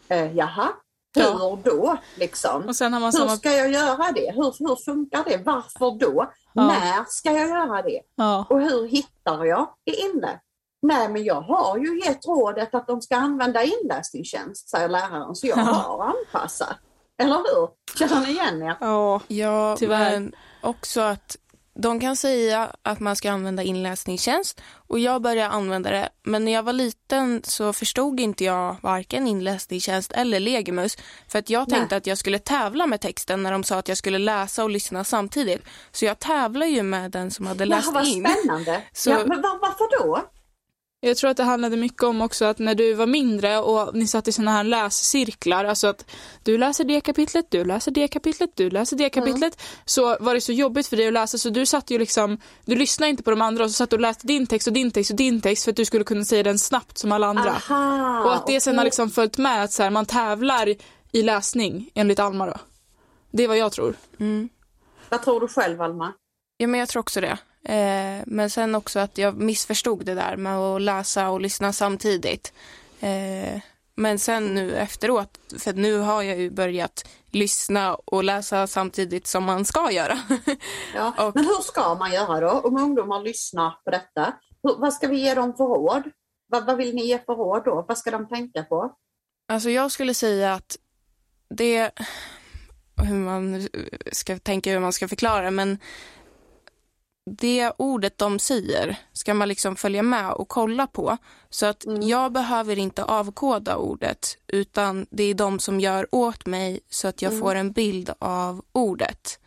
[0.09, 0.68] Eh, jaha,
[1.16, 1.59] hur Ja.
[1.64, 2.62] då liksom?
[2.68, 3.37] Och sen har man Hur samma...
[3.37, 4.33] ska jag göra det?
[4.35, 5.37] Hur, hur funkar det?
[5.44, 6.33] Varför då?
[6.54, 6.66] Ja.
[6.66, 8.00] När ska jag göra det?
[8.14, 8.46] Ja.
[8.50, 10.40] Och hur hittar jag det inne?
[10.82, 15.46] Nej, men jag har ju gett rådet att de ska använda inläsningstjänst, säger läraren, så
[15.46, 15.62] jag Ja.
[15.62, 16.76] har anpassat.
[17.22, 17.68] Eller hur?
[17.98, 18.76] Känner ni igen er?
[18.80, 19.20] Ja.
[19.28, 20.10] Ja, Tyvärr.
[20.10, 21.36] men också att
[21.74, 26.08] de kan säga att man ska använda inläsningstjänst och jag började använda det.
[26.22, 30.96] Men när jag var liten så förstod inte jag varken inläsningstjänst eller Legimus.
[31.28, 31.78] För att jag Nej.
[31.78, 34.70] tänkte att jag skulle tävla med texten när de sa att jag skulle läsa och
[34.70, 35.62] lyssna samtidigt.
[35.92, 38.26] Så jag tävlar ju med den som hade läst Jaha, vad in.
[38.26, 38.82] spännande.
[38.92, 40.22] Så- Ja, men var, varför då?
[41.02, 44.06] Jag tror att det handlade mycket om också att när du var mindre och ni
[44.06, 46.10] satt i såna här läscirklar, alltså att
[46.42, 50.40] du läser det kapitlet, du läser det kapitlet, du läser det kapitlet, så var det
[50.40, 53.30] så jobbigt för dig att läsa så du satt ju liksom, du lyssnade inte på
[53.30, 55.40] de andra och så satt du och läste din text och din text och din
[55.40, 57.50] text för att du skulle kunna säga den snabbt som alla andra.
[57.50, 58.86] Aha, och att det sen har okej.
[58.86, 60.74] liksom följt med att så här, man tävlar
[61.12, 62.56] i läsning enligt Alma då.
[63.30, 63.94] Det är vad jag tror.
[64.18, 64.48] Mm.
[65.08, 66.12] Vad tror du själv, Alma?
[66.56, 67.38] Ja, men jag tror också det.
[67.64, 72.52] Eh, men sen också att jag missförstod det där med att läsa och lyssna samtidigt.
[73.00, 73.60] Eh,
[73.94, 79.44] men sen nu efteråt, för nu har jag ju börjat lyssna och läsa samtidigt som
[79.44, 80.18] man ska göra.
[80.94, 81.12] Ja.
[81.26, 84.32] Och- Men hur ska man göra då om ungdomar lyssnar på detta?
[84.62, 86.02] Hur, vad ska vi ge dem för råd?
[86.46, 87.84] Vad, vad vill ni ge för råd då?
[87.88, 88.92] Vad ska de tänka på?
[89.52, 90.76] Alltså jag skulle säga att
[91.54, 91.90] det,
[93.02, 93.68] hur man
[94.12, 95.78] ska tänka hur man ska förklara, men
[97.30, 101.16] det ordet de säger ska man liksom följa med och kolla på.
[101.50, 102.02] Så att Mm.
[102.09, 107.22] jag behöver inte avkoda ordet, utan det är de som gör åt mig så att
[107.22, 107.40] jag Mm.
[107.42, 109.38] får en bild av ordet.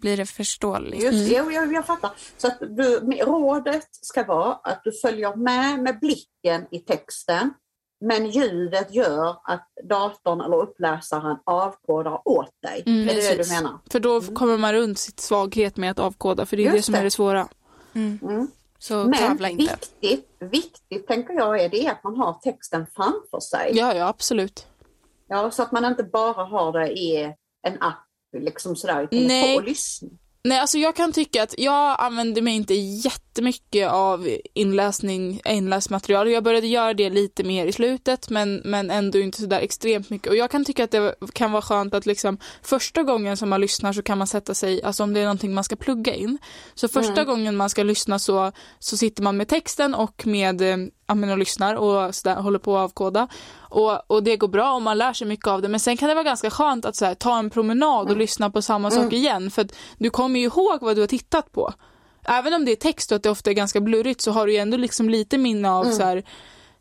[0.00, 1.02] Blir det förståeligt?
[1.02, 2.10] Just, jo, jag, jag fattar.
[2.36, 7.54] Så att du, rådet ska vara att du följer med med blicken i texten
[8.02, 12.82] men ljudet gör att datorn eller uppläsaren avkodar åt dig.
[12.86, 13.48] Mm, är det det precis.
[13.48, 13.78] du menar?
[13.90, 16.82] För då kommer man runt sitt svaghet med att avkoda för det är Just det
[16.82, 16.98] som det.
[16.98, 17.48] är det svåra.
[17.94, 18.18] Mm.
[18.22, 18.48] Mm.
[18.78, 19.62] Så Men tävla inte.
[20.00, 23.70] viktigt, viktigt tänker jag är det att man har texten framför sig.
[23.74, 24.66] Ja, ja absolut.
[25.28, 28.06] Ja, så att man inte bara har det i en app
[28.38, 30.08] liksom sådär i telefon och lyssna.
[30.44, 36.30] Nej, alltså jag kan tycka att jag använder mig inte jättemycket av inläsning, inläsmaterial.
[36.30, 40.28] Jag började göra det lite mer i slutet men, men ändå inte sådär extremt mycket.
[40.28, 43.60] Och jag kan tycka att det kan vara skönt att liksom första gången som man
[43.60, 46.38] lyssnar så kan man sätta sig, alltså om det är någonting man ska plugga in.
[46.74, 47.26] Så första Mm.
[47.26, 51.30] gången man ska lyssna så, så sitter man med texten och med eh, ja, men
[51.30, 53.28] och lyssnar och sådär, håller på att avkoda.
[53.58, 56.08] Och, och det går bra om man lär sig mycket av det men sen kan
[56.08, 59.12] det vara ganska skönt att så här, ta en promenad och lyssna på samma sak
[59.12, 61.72] igen för att du kommer ju ihåg vad du har tittat på.
[62.24, 64.52] Även om det är text och att det ofta är ganska blurrigt så har du
[64.52, 66.24] ju ändå liksom lite minne av så här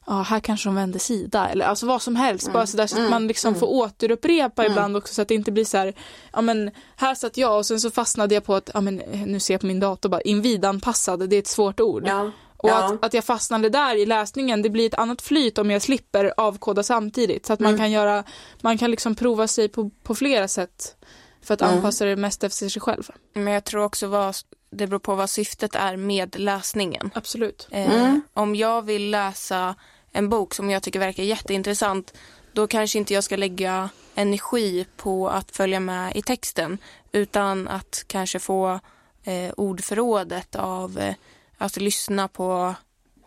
[0.05, 2.53] Ja, här kanske de vänder sida eller alltså vad som helst.
[2.53, 5.51] Bara så, där, så att man liksom får återupprepa ibland också så att det inte
[5.51, 5.93] blir så här,
[6.33, 9.39] ja men här satt jag och sen så fastnade jag på att, ja men nu
[9.39, 12.03] ser jag på min dator bara, invidanpassad, det är ett svårt ord.
[12.07, 12.31] Ja.
[12.61, 12.83] Och ja.
[12.93, 16.33] att, att jag fastnade där i läsningen, det blir ett annat flyt om jag slipper
[16.37, 17.45] avkoda samtidigt.
[17.45, 18.23] Så att man kan göra,
[18.61, 20.95] man kan liksom prova sig på, på flera sätt
[21.41, 21.75] för att Mm.
[21.75, 23.09] anpassa det mest efter sig själv.
[23.33, 24.35] Men jag tror också vad,
[24.71, 27.11] det beror på vad syftet är med läsningen.
[27.15, 27.67] Absolut.
[27.71, 28.21] Eh, Mm.
[28.33, 29.75] Om jag vill läsa
[30.11, 32.13] en bok som jag tycker verkar jätteintressant
[32.53, 36.77] då kanske inte jag ska lägga energi på att följa med i texten
[37.11, 38.79] utan att kanske få
[39.23, 41.15] eh, ordförrådet av eh,
[41.61, 42.75] att lyssna på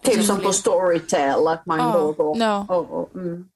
[0.02, 2.66] Typ som på Storytel, att man Ja, då går ja.
[2.68, 3.48] och, och, mm.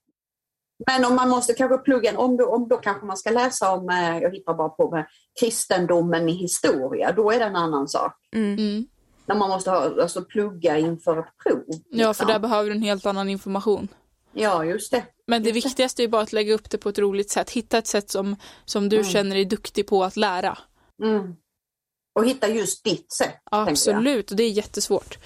[0.86, 3.88] Men om man måste kanske plugga om då, om då kanske man ska läsa om,
[3.88, 5.06] eh, jag hittar bara på med
[5.40, 8.12] kristendomen i historia, då är det en annan sak.
[8.34, 8.86] mm, Mm.
[9.26, 11.62] När man måste ha, alltså plugga inför ett prov.
[11.68, 12.26] Ja, för liksom.
[12.26, 13.88] där behöver du en helt annan information.
[14.32, 15.04] Ja, just det.
[15.26, 15.68] Men det Just det.
[15.68, 17.50] viktigaste är bara att lägga upp det på ett roligt sätt.
[17.50, 19.08] Hitta ett sätt som, som du Mm.
[19.08, 20.58] känner dig duktig på att lära.
[21.02, 21.36] Mm.
[22.12, 23.36] Och hitta just ditt sätt.
[23.50, 25.18] Absolut, och det är jättesvårt.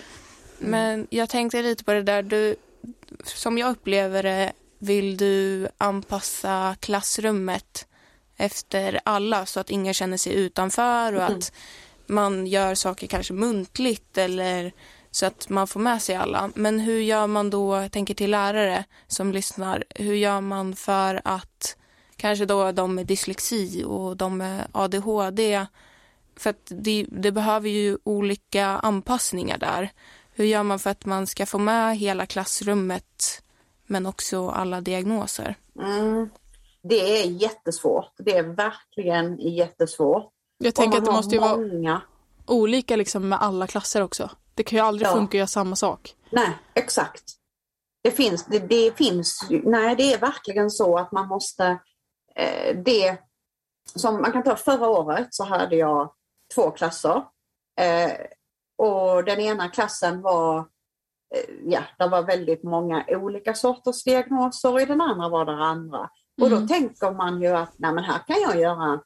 [0.59, 2.57] Men jag tänkte lite på det där, du,
[3.25, 7.87] som jag upplever det vill du anpassa klassrummet
[8.37, 11.39] efter alla så att ingen känner sig utanför och Mm.
[11.39, 11.53] att
[12.07, 14.73] man gör saker kanske muntligt eller
[15.11, 16.51] så att man får med sig alla.
[16.55, 21.21] Men hur gör man då, jag tänker till lärare som lyssnar, hur gör man för
[21.25, 21.77] att
[22.17, 25.67] kanske då de med dyslexi och de med ADHD
[26.43, 29.91] för att det, det behöver ju olika anpassningar där.
[30.35, 33.43] Hur gör man för att man ska få med hela klassrummet
[33.87, 35.55] men också alla diagnoser.
[35.81, 36.31] Mm.
[36.83, 38.13] Det är jättesvårt.
[38.19, 40.31] Det är verkligen jättesvårt.
[40.59, 42.01] Jag tänker att det måste ju vara många.
[42.47, 44.31] olika liksom med alla klasser också.
[44.55, 45.13] Det kan ju aldrig Ja.
[45.13, 46.15] funka att göra samma sak.
[46.31, 47.23] Nej, exakt.
[48.05, 51.79] Det finns, det, det finns, ju- nej det är verkligen så att man måste,
[52.37, 53.17] eh, det
[53.95, 56.13] som man kan ta förra året så hade jag
[56.55, 57.25] två klasser.
[57.81, 58.13] Eh,
[58.79, 60.59] och den ena klassen var,
[61.35, 65.53] eh, ja, det var väldigt många olika sorters diagnoser och i den andra var det
[65.65, 66.11] andra.
[66.43, 66.69] Och då Mm.
[66.69, 69.01] tänker man ju att, nej men här kan jag göra,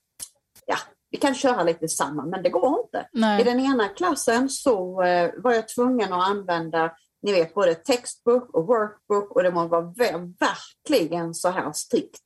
[0.66, 0.76] ja,
[1.10, 2.98] vi kan köra lite samma, men det går inte.
[3.12, 3.44] I Nej.
[3.44, 8.66] den ena klassen så eh, var jag tvungen att använda ni vet både textbook och
[8.66, 12.20] workbook och det ver- verkligen så här strikt.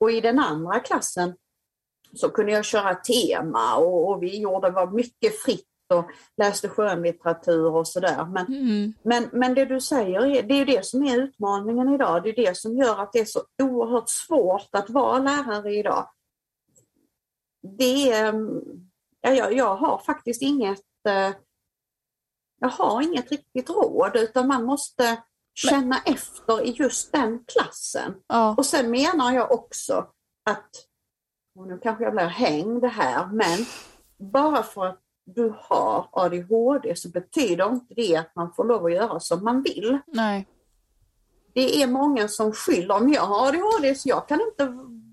[0.00, 1.34] Och i den andra klassen
[2.16, 7.66] så kunde jag köra tema och, och vi gjorde var mycket fritt och läste skönlitteratur
[7.66, 8.24] och sådär.
[8.26, 8.94] Men, Mm.
[9.02, 12.22] men, men det du säger, det är det som är utmaningen idag.
[12.22, 16.08] Det är det som gör att det är så oerhört svårt att vara lärare idag.
[17.78, 18.60] Det är, mm,
[19.20, 21.30] ja, jag, jag har faktiskt inget eh,
[22.60, 25.22] jag har inget riktigt råd utan man måste
[25.54, 28.14] känna efter i just den klassen.
[28.26, 28.54] Ja.
[28.58, 30.06] Och sen menar jag också
[30.50, 30.70] att,
[31.56, 33.66] och nu kanske jag blir hängd här, men
[34.32, 38.92] bara för att du har ADHD så betyder inte det att man får lov att
[38.92, 39.98] göra som man vill.
[40.06, 40.46] Nej.
[41.54, 44.64] Det är många som skyller, om jag har ADHD så jag kan inte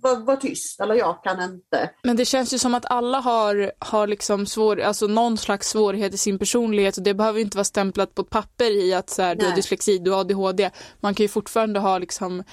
[0.01, 1.89] vara, vara tyst eller jag kan inte.
[2.03, 6.13] Men det känns ju som att alla har, har liksom svår, alltså någon slags svårighet
[6.13, 9.21] i sin personlighet och det behöver inte vara stämplat på ett papper i att så
[9.21, 10.71] här, du har dyslexi, du har ADHD.
[10.99, 12.43] Man kan ju fortfarande ha liksom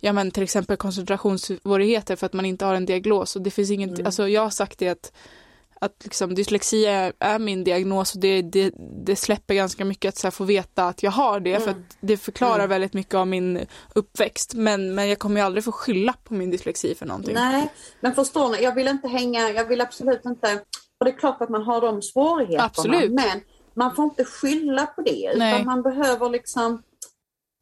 [0.00, 3.70] Ja men till exempel koncentrationssvårigheter för att man inte har en diagnos och det finns
[3.70, 4.06] inget, Mm.
[4.06, 5.12] alltså jag har sagt det att
[5.80, 8.72] att liksom dyslexi är, är min diagnos och det, det,
[9.06, 11.82] det släpper ganska mycket att så här, få veta att jag har det för Mm.
[11.88, 12.68] att det förklarar Mm.
[12.68, 16.50] väldigt mycket av min uppväxt men, men jag kommer ju aldrig få skylla på min
[16.50, 17.34] dyslexi för någonting.
[17.34, 20.54] Nej, men förstår ni, jag vill inte hänga, jag vill absolut inte,
[20.98, 23.10] och det är klart att man har de svårigheterna, Absolut.
[23.12, 23.40] men
[23.74, 25.52] man får inte skylla på det, Nej.
[25.54, 26.82] utan man behöver liksom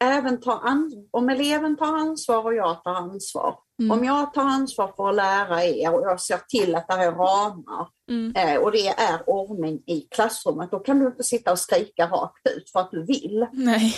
[0.04, 3.58] även ta an, om eleven tar ansvar och jag tar ansvar.
[3.80, 3.90] Mm.
[3.98, 7.12] Om jag tar ansvar för att lära er och jag ser till att det är
[7.12, 8.32] ramar Mm.
[8.36, 12.48] eh, och det är ordning i klassrummet, då kan du inte sitta och skrika rakt
[12.56, 13.46] ut för att du vill.
[13.52, 13.94] Nej.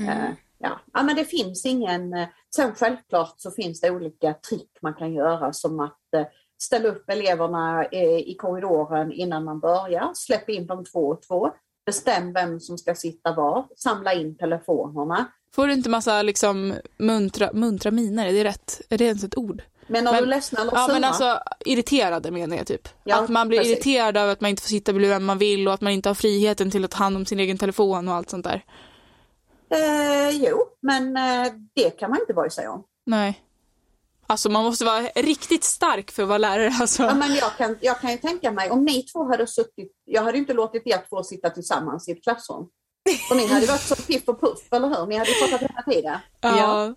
[0.00, 0.80] Eh, Ja.
[0.92, 2.12] ja, men det finns ingen...
[2.12, 6.26] eh, Sen självklart så finns det olika trick man kan göra som att eh,
[6.62, 11.50] ställa upp eleverna eh, i korridoren innan man börjar, släpp in dem två och två,
[11.88, 15.26] bestäm vem som ska sitta var, samla in telefonerna.
[15.54, 18.80] Får du inte massa liksom muntra, muntra miner, är det rätt?
[18.90, 19.62] Är det ens ett ord?
[19.86, 20.94] Men är Men- du ledsen eller Ja sura?
[20.94, 22.88] men alltså irriterade menar jag typ.
[23.04, 23.72] Ja, att man blir precis.
[23.74, 26.08] irriterad över att man inte får sitta bredvid vem man vill och att man inte
[26.08, 28.64] har friheten till att ta hand om sin egen telefon och allt sånt där.
[29.70, 32.84] Eh, jo, men eh, det kan man inte bry sig om.
[33.06, 33.40] Nej.
[34.30, 37.02] Alltså man måste vara riktigt stark för att vara lärare alltså.
[37.02, 40.22] Ja, men jag, kan, jag kan ju tänka mig, om ni två hade suttit, jag
[40.22, 42.66] hade inte låtit er två sitta tillsammans i ett klassrum.
[43.30, 45.06] Och ni hade varit så piff och puff, eller hur?
[45.06, 46.18] Ni hade ju pratat hela tiden.
[46.40, 46.94] ja.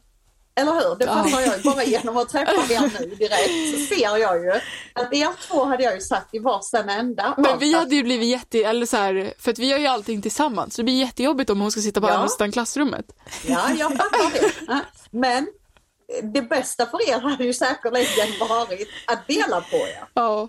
[0.56, 0.96] Eller hur?
[0.96, 1.14] Det Ja.
[1.14, 1.64] fattar jag ju.
[1.64, 4.52] Bara genom att träffa er nu direkt så ser jag ju
[4.94, 7.34] att er två hade jag ju satt i varsin ända.
[7.38, 10.22] Men vi hade ju blivit jätte, eller så här, för att vi gör ju allting
[10.22, 10.76] tillsammans.
[10.76, 12.14] Så det blir jättejobbigt om hon ska sitta på Ja.
[12.14, 13.06] andra sidan klassrummet.
[13.46, 14.52] Ja, jag fattar det.
[14.68, 14.80] Ja.
[15.12, 15.48] Men
[16.24, 20.04] det bästa för er hade ju säkerligen varit att dela på er.
[20.14, 20.48] Ja.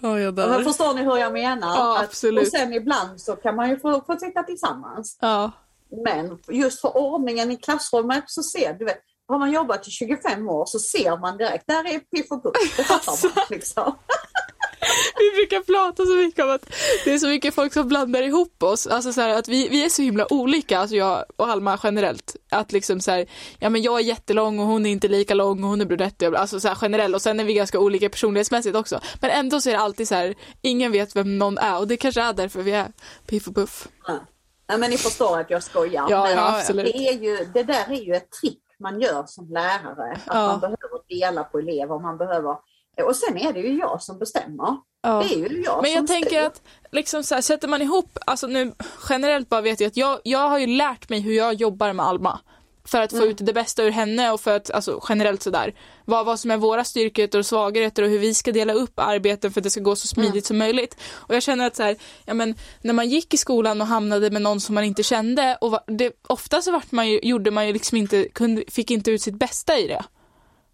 [0.00, 1.76] Ja, jag Men förstår ni hur jag menar?
[1.76, 2.42] Ja, Att- absolut.
[2.42, 5.18] Och sen ibland så kan man ju få, få sitta tillsammans.
[5.20, 5.50] Ja.
[6.04, 10.48] Men just för ordningen i klassrummet så ser du, vet, har man jobbat i 25
[10.48, 13.26] år så ser man direkt, där är piff och puff, det fattar Alltså.
[13.34, 13.94] man liksom.
[15.18, 16.66] Vi brukar prata så mycket om att
[17.04, 18.86] det är så mycket folk som blandar ihop oss.
[18.86, 22.36] Alltså så här, att vi, vi är så himla olika, alltså jag och Alma generellt.
[22.50, 23.26] Att liksom så här,
[23.58, 26.22] ja men jag är jättelång och hon är inte lika lång och hon är brunett.
[26.22, 29.00] Alltså så här generellt och sen är vi ganska olika personlighetsmässigt också.
[29.20, 31.96] Men ändå så är det alltid så här, ingen vet vem någon är och det
[31.96, 32.92] kanske är därför vi är
[33.26, 33.88] piff och puff.
[34.06, 34.18] Ja.
[34.68, 36.06] Nej, men ni förstår att jag skojar.
[36.10, 36.86] Ja, men ja, absolut.
[36.86, 40.12] Det, är ju, det där är ju ett trick man gör som lärare.
[40.12, 40.46] Att Ja.
[40.46, 41.98] man behöver dela på elever.
[41.98, 42.56] Man behöver,
[43.02, 44.76] och sen är det ju jag som bestämmer.
[45.02, 45.22] Ja.
[45.28, 46.40] Det är ju jag Men jag som tänker styr.
[46.40, 48.72] att liksom så här, sätter man ihop, alltså nu
[49.08, 52.06] generellt bara vet jag att jag, jag har ju lärt mig hur jag jobbar med
[52.06, 52.40] Alma.
[52.88, 53.28] För att få Mm.
[53.28, 56.56] ut det bästa ur henne och för att, alltså generellt sådär, vad, vad som är
[56.56, 59.80] våra styrkor och svagheter och hur vi ska dela upp arbeten för att det ska
[59.80, 60.42] gå så smidigt Mm.
[60.42, 60.96] som möjligt.
[61.14, 64.30] Och jag känner att så här, ja men när man gick i skolan och hamnade
[64.30, 67.50] med någon som man inte kände och va, det, ofta så vart man ju, gjorde
[67.50, 70.04] man ju liksom inte, kunde, fick inte ut sitt bästa i det.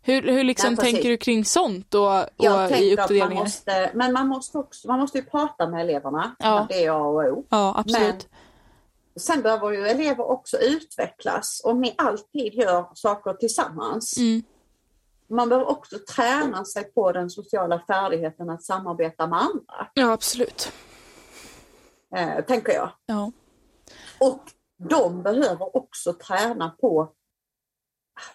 [0.05, 4.13] Hur, hur liksom tänker du kring sånt och, och jag i att man måste, men
[4.13, 6.37] man måste, också, man måste ju prata med eleverna.
[6.39, 6.67] Ja.
[6.69, 7.45] Det är A och O.
[7.49, 8.29] Ja, absolut.
[9.17, 14.17] sen behöver ju elever också utvecklas om ni alltid gör saker tillsammans.
[14.17, 14.43] Mm.
[15.29, 20.73] Man behöver också träna sig på den sociala färdigheten att samarbeta med andra, Ja, absolut.
[22.17, 22.91] eh, tänker jag.
[23.07, 23.33] Ja.
[24.19, 24.43] Och
[24.89, 27.09] de behöver också träna på,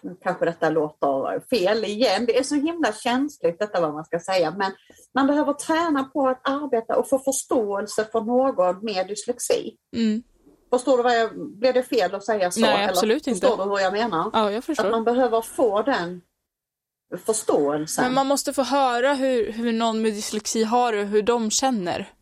[0.00, 4.20] nu kanske detta låter fel igen, det är så himla känsligt detta vad man ska
[4.20, 4.72] säga, men
[5.14, 9.76] man behöver träna på att arbeta och få förståelse för någon med dyslexi.
[9.96, 10.22] Mm.
[10.70, 12.60] Förstår du vad jag, blev det fel att säga så?
[12.60, 13.46] Nej, absolut eller inte.
[13.46, 14.30] Förstår du hur jag menar?
[14.32, 14.90] ja, jag Att förstår.
[14.90, 16.20] man behöver få den
[17.26, 18.04] förståelsen.
[18.04, 21.50] Men man måste få höra hur, hur någon med dyslexi har det och hur de
[21.50, 22.12] känner.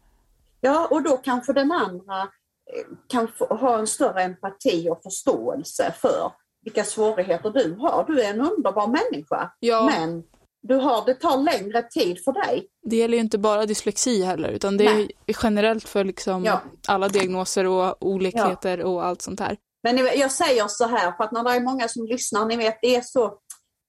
[0.61, 5.95] Ja, och då kanske den andra eh, kan få, ha en större empati och förståelse
[6.01, 6.33] för
[6.67, 8.05] vilka svårigheter du har.
[8.07, 9.87] Du är en underbar människa, Ja.
[9.87, 10.23] men
[10.63, 12.67] du har, det tar längre tid för dig.
[12.83, 15.11] Det gäller ju inte bara dyslexi heller utan det Nej.
[15.27, 16.61] är generellt för liksom Ja.
[16.89, 19.57] alla diagnoser och olikheter och allt sånt här.
[19.83, 22.79] Men jag säger så här för att när det är många som lyssnar, ni vet
[22.83, 23.25] det är så,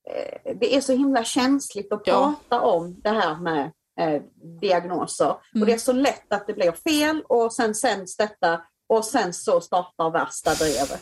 [0.09, 2.33] eh, det är så himla känsligt att Ja.
[2.49, 4.21] prata om det här med eh,
[4.61, 5.25] diagnoser.
[5.25, 5.61] Mm.
[5.61, 9.33] Och det är så lätt att det blir fel och sen sänds detta och sen
[9.33, 11.01] så startar värsta drevet.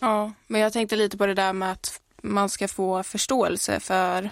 [0.00, 4.30] Ja, men jag tänkte lite på det där med att man ska få förståelse för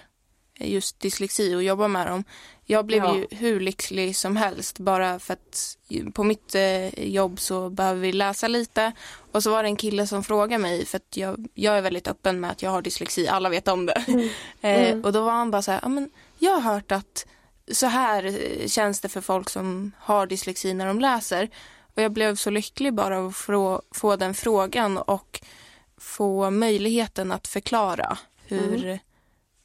[0.59, 2.25] just dyslexi och jobba med dem.
[2.65, 3.17] Jag blev Ja.
[3.17, 5.77] ju hur lycklig som helst bara för att
[6.15, 8.93] på mitt eh, jobb så behöver vi läsa lite
[9.33, 12.09] och så var det en kille som frågade mig för att jag, jag är väldigt
[12.09, 14.05] öppen med att jag har dyslexi, alla vet om det.
[14.61, 17.27] Eh, och då var han bara så här, ja men jag har hört att
[17.73, 21.49] så här eh, känns det för folk som har dyslexi när de läser.
[21.95, 25.41] Och jag blev så lycklig bara av att få den frågan och
[26.01, 28.99] få möjligheten att förklara hur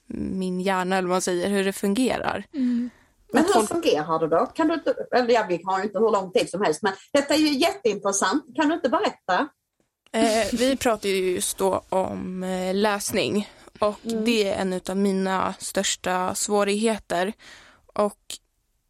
[0.08, 2.44] min hjärna, eller vad man säger, hur det fungerar.
[2.52, 2.90] Men
[3.34, 4.46] Att hur folk- fungerar det då?
[4.46, 6.94] Kan du inte, eller ja, vi har ju inte hur lång tid som helst, men
[7.14, 8.46] detta är ju jätteintressant.
[8.56, 9.48] Kan du inte berätta?
[10.14, 15.54] Eh, vi pratar ju just då om eh, läsning och det är en av mina
[15.60, 17.34] största svårigheter.
[17.94, 18.20] Och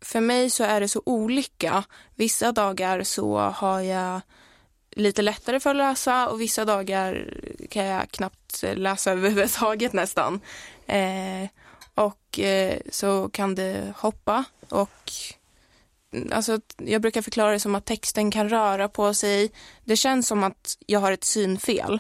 [0.01, 1.83] för mig så är det så olika.
[2.15, 4.21] Vissa dagar så har jag
[4.91, 7.33] lite lättare för att läsa och vissa dagar
[7.69, 10.39] kan jag knappt läsa överhuvudtaget nästan.
[10.87, 11.49] Eh,
[11.95, 15.11] och eh, så kan det hoppa och
[16.31, 19.51] Alltså, jag brukar förklara det som att texten kan röra på sig.
[19.85, 21.99] Det känns som att jag har ett synfel.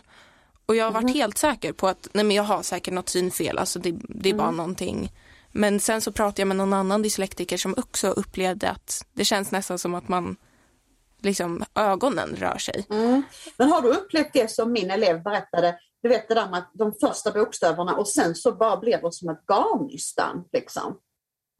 [0.65, 3.57] Och jag har varit helt säker på att nej men jag har säkert något synfel,
[3.57, 5.11] alltså det, det är bara någonting.
[5.51, 9.51] Men sen så pratade jag med någon annan dyslektiker som också upplevde att det känns
[9.51, 10.35] nästan som att man,
[11.21, 12.85] liksom ögonen rör sig.
[12.89, 13.23] Mm.
[13.57, 16.71] Men har du upplevt det som min elev berättade, du vet det där med att
[16.73, 20.97] de första bokstäverna och sen så bara blir det som ett garnnystan liksom.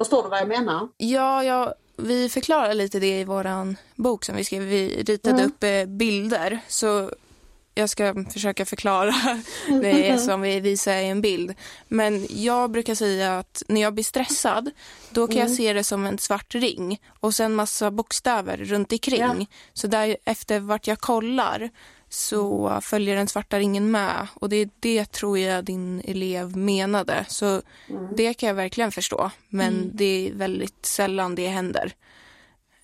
[0.02, 0.88] Förstår du vad jag menar?
[0.98, 4.64] Ja, ja, vi förklarar lite det i våran bok som vi skrev.
[4.64, 7.12] Vi ritade upp eh, bilder, så
[7.74, 9.14] jag ska försöka förklara
[9.82, 11.54] det som vi visar i en bild.
[11.88, 14.72] Men jag brukar säga att när jag blir stressad,
[15.10, 19.20] då kan jag se det som en svart ring och sen massa bokstäver runt omkring.
[19.20, 19.46] Ja.
[19.74, 21.70] Så där efter vart jag kollar
[22.10, 27.26] så följer den svarta ringen med och det är det tror jag din elev menade.
[27.28, 27.62] Så
[28.16, 31.94] det kan jag verkligen förstå, men det är väldigt sällan det händer.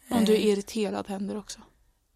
[0.10, 1.60] Om du är irriterad händer också.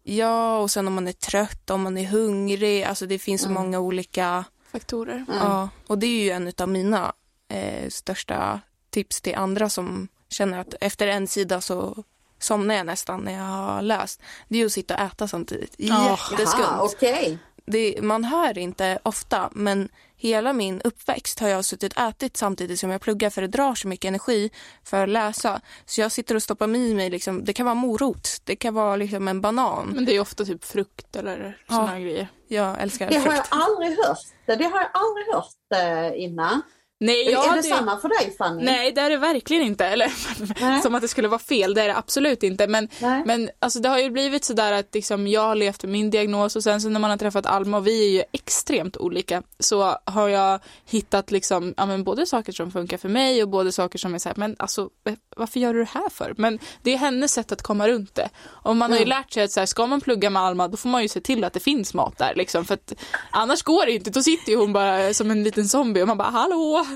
[0.02, 3.50] Ja, och sen om man är trött, om man är hungrig, alltså det finns så
[3.50, 5.24] många olika Faktorer.
[5.28, 7.12] Ja, och det är ju en av mina
[7.48, 8.60] eh, största
[8.90, 12.04] tips till andra som känner att efter en sida så
[12.38, 14.20] somnar jag nästan när jag har läst.
[14.48, 15.74] Det är ju att sitta och äta samtidigt.
[15.76, 16.18] Ja.
[16.30, 16.62] Jätteskumt.
[16.62, 17.38] Jaha, okej.
[17.64, 22.80] Det, man hör inte ofta, men hela min uppväxt har jag suttit och ätit samtidigt
[22.80, 24.50] som jag pluggar för det drar så mycket energi
[24.84, 25.60] för att läsa.
[25.86, 28.96] Så jag sitter och stoppar i mig, liksom, det kan vara morot, det kan vara
[28.96, 29.92] liksom en banan.
[29.94, 31.74] Men det är ofta typ frukt eller Ja.
[31.74, 32.28] sådana grejer.
[32.48, 33.48] Jag älskar Det har frukt.
[33.50, 34.18] jag aldrig hört.
[34.46, 36.62] Det, det har jag aldrig hört eh, innan.
[37.02, 38.64] Nej, är ja, det, samma för dig Fanny?
[38.64, 39.86] Nej, det är det verkligen inte.
[39.86, 40.12] Eller
[40.60, 40.82] Nej.
[40.82, 42.66] som att det skulle vara fel, det är det absolut inte.
[42.66, 43.22] Men, Nej.
[43.26, 46.56] men alltså, det har ju blivit sådär att liksom, jag har levt med min diagnos
[46.56, 49.96] och sen så när man har träffat Alma och vi är ju extremt olika så
[50.04, 53.98] har jag hittat liksom, ja, men både saker som funkar för mig och både saker
[53.98, 54.88] som är såhär, men alltså
[55.36, 56.34] varför gör du det här för?
[56.36, 58.28] Men det är hennes sätt att komma runt det.
[58.44, 59.08] Och man har ju Mm.
[59.18, 61.20] lärt sig att så här, ska man plugga med Alma då får man ju se
[61.20, 62.64] till att det finns mat där liksom.
[62.64, 62.92] För att
[63.30, 64.10] annars går det inte.
[64.10, 66.86] Då sitter ju hon bara som en liten zombie och man bara hallå,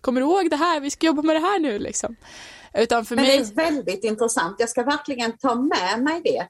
[0.00, 0.80] kommer du ihåg det här?
[0.80, 2.16] Vi ska jobba med det här nu liksom.
[2.74, 4.56] Utan för Men det mig, är väldigt intressant.
[4.58, 6.46] Jag ska verkligen ta med mig det.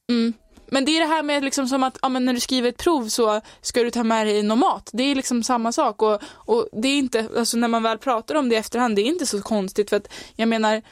[0.67, 2.77] men det är det här med liksom som att ja, men när du skriver ett
[2.77, 4.91] prov så ska du ta med dig någon mat.
[4.93, 8.35] Det är liksom samma sak och, och det är inte, alltså när man väl pratar
[8.35, 10.83] om det i efterhand, det är inte så konstigt för att jag menar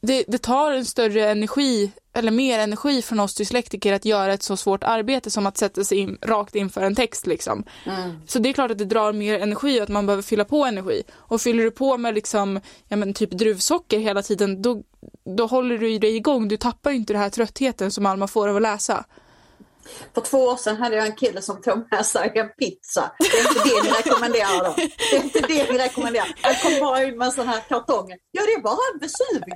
[0.00, 4.42] det, det tar en större energi eller mer energi från oss dyslektiker att göra ett
[4.42, 7.64] så svårt arbete som att sätta sig in, rakt inför en text liksom.
[7.86, 8.10] Mm.
[8.26, 10.64] Så det är klart att det drar mer energi och att man behöver fylla på
[10.64, 11.02] energi.
[11.14, 14.82] Och fyller du på med liksom, ja men typ druvsocker hela tiden, då,
[15.36, 16.48] då håller du dig igång.
[16.48, 19.04] Du tappar inte den här tröttheten som Alma får av att läsa.
[20.14, 23.12] För två år sedan hade jag en kille som tog med sig en pizza.
[23.18, 24.74] Det är inte det ni rekommenderar då.
[24.76, 26.34] Det är inte det ni rekommenderar.
[26.42, 28.18] Han kom bara in med sådana här kartonger.
[28.30, 29.54] Ja, det är bara en Vesuvio.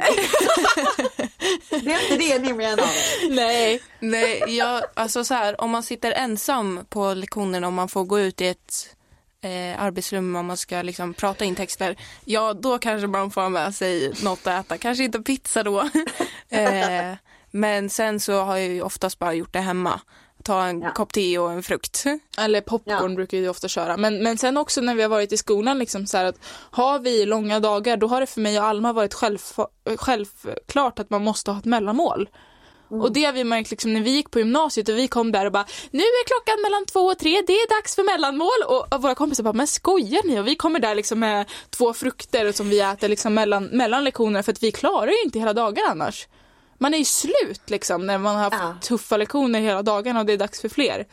[1.71, 2.87] Det är inte det ni menar.
[3.31, 3.83] Nej.
[4.01, 8.21] Nej, jag, alltså så här, om man sitter ensam på lektionerna och man får gå
[8.21, 8.97] ut i ett
[9.43, 13.75] eh, arbetsrum om man ska liksom prata in texter, ja då kanske man får med
[13.75, 14.79] sig något att äta.
[14.79, 15.81] Kanske inte pizza då.
[16.49, 17.15] eh,
[17.51, 20.01] men sen så har jag ju oftast bara gjort det hemma.
[20.45, 20.91] Ta en Ja.
[20.93, 22.05] kopp te och en frukt.
[22.39, 23.17] Eller popcorn Ja.
[23.17, 23.97] brukar vi ofta köra.
[23.97, 26.37] Men, men sen också när vi har varit i skolan, liksom så här att
[26.71, 29.39] har vi långa dagar, då har det för mig och Alma varit själv,
[29.97, 32.29] självklart att man måste ha ett mellanmål.
[32.89, 35.47] Och det har vi märkt liksom när vi gick på gymnasiet och vi kom där
[35.47, 38.95] och bara Nu är klockan mellan två och tre, det är dags för mellanmål och,
[38.95, 40.41] och våra kompisar bara men skojar ni?
[40.41, 44.43] Och vi kommer där liksom med två frukter som vi äter liksom mellan, mellan lektionerna
[44.43, 46.29] för att vi klarar ju inte hela dagen annars.
[46.83, 48.75] Man är ju slut liksom när man har haft Ja.
[48.83, 51.07] tuffa lektioner hela dagarna och det är dags för fler.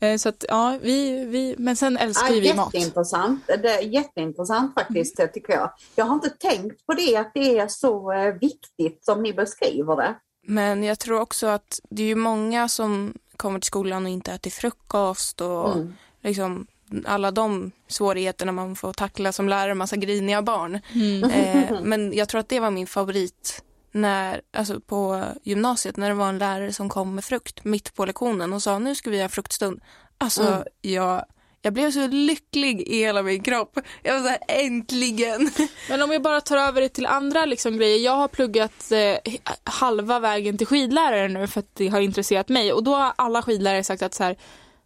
[0.00, 2.74] Eh, Så att ja, vi, vi, men sen älskar Ja, vi mat.
[2.74, 3.46] jätteintressant.
[3.46, 5.70] Det är jätteintressant faktiskt det tycker jag.
[5.96, 9.96] Jag har inte tänkt på det att det är så eh, viktigt som ni beskriver
[9.96, 10.14] det.
[10.46, 14.32] Men jag tror också att det är ju många som kommer till skolan och inte
[14.32, 15.94] äter frukost och Mm.
[16.22, 16.66] liksom
[17.06, 20.80] alla de svårigheterna man får tackla som lärare, massa griniga barn.
[20.94, 21.30] Mm.
[21.30, 23.62] Eh, men jag tror att det var min favorit
[23.92, 28.04] när, alltså på gymnasiet när det var en lärare som kom med frukt mitt på
[28.04, 29.80] lektionen och sa nu ska vi ha fruktstund.
[30.18, 30.62] Alltså Mm.
[30.80, 31.24] jag,
[31.62, 33.78] jag blev så lycklig i hela min kropp.
[34.02, 35.50] Jag var så här, äntligen!
[35.88, 37.98] Men om vi bara tar över det till andra liksom, grejer.
[37.98, 39.34] Jag har pluggat eh,
[39.64, 42.72] halva vägen till skidlärare nu för att det har intresserat mig.
[42.72, 44.36] Och då har alla skidlärare sagt att så här,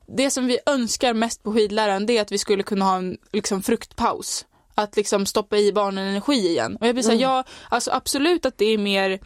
[0.07, 3.17] det som vi önskar mest på skidläraren det är att vi skulle kunna ha en
[3.33, 4.47] liksom, fruktpaus.
[4.79, 6.77] Att liksom stoppa i barnen energi igen.
[6.81, 9.21] Och jag blir så här, ja, alltså absolut att det är mer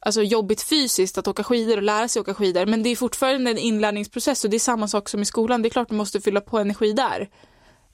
[0.00, 2.66] alltså, jobbigt fysiskt att åka skidor och lära sig åka skidor.
[2.66, 5.62] Men det är fortfarande en inlärningsprocess och det är samma sak som i skolan.
[5.62, 7.28] Det är klart du måste fylla på energi där.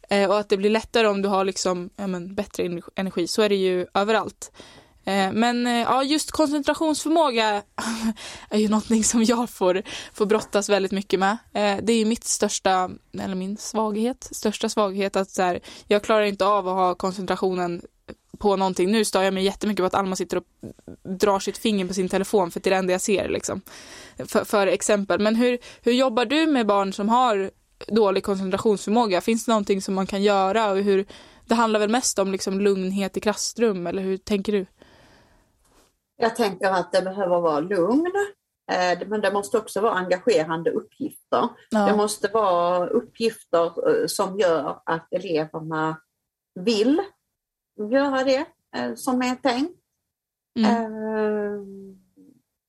[0.08, 3.26] Eh, och att det blir lättare om du har liksom, ja, men, bättre ener- energi.
[3.26, 4.52] Så är det ju överallt.
[5.06, 7.62] Eh, men eh, ja, just koncentrationsförmåga
[8.50, 9.82] är ju någonting som jag får,
[10.12, 11.38] får brottas väldigt mycket med.
[11.52, 12.90] Eh, det är ju mitt största,
[13.20, 17.82] eller min svaghet, största svaghet att så här, jag klarar inte av att ha koncentrationen
[18.38, 18.92] på någonting.
[18.92, 20.44] Nu stör jag mig jättemycket på att Alma sitter och
[21.02, 23.60] drar sitt finger på sin telefon för att det är det enda jag ser liksom.
[24.18, 25.20] För, för exempel.
[25.20, 27.50] Men hur, hur jobbar du med barn som har
[27.88, 29.20] dålig koncentrationsförmåga?
[29.20, 30.70] Finns det någonting som man kan göra?
[30.70, 31.06] Och hur,
[31.46, 34.66] det handlar väl mest om liksom lugnhet i klassrum, eller hur tänker du?
[36.16, 38.12] Jag tänker att det behöver vara lugn.
[38.72, 41.48] eh, Men det måste också vara engagerande uppgifter.
[41.86, 45.96] Det måste vara uppgifter eh, som gör att eleverna
[46.54, 47.02] vill
[47.90, 48.46] göra det
[48.76, 49.80] eh, som är tänkt.
[50.58, 51.98] Mm.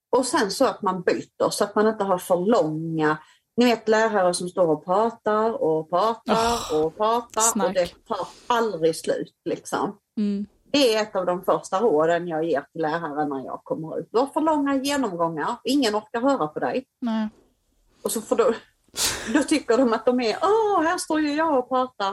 [0.09, 3.17] Och sen så att man byter så att man inte har för långa
[3.57, 7.67] ni vet lärare som står och pratar och pratar och pratar snack.
[7.67, 9.35] och det tar aldrig slut.
[9.45, 9.99] Liksom.
[10.17, 10.45] Mm.
[10.77, 14.09] Det är ett av de första råden jag ger till lärare när jag kommer ut.
[14.11, 16.85] Du har för långa genomgångar, ingen orkar höra på dig.
[17.01, 17.29] Nej.
[18.03, 18.55] Och så får du,
[19.33, 22.09] då tycker de att de är, åh, här står ju jag och pratar.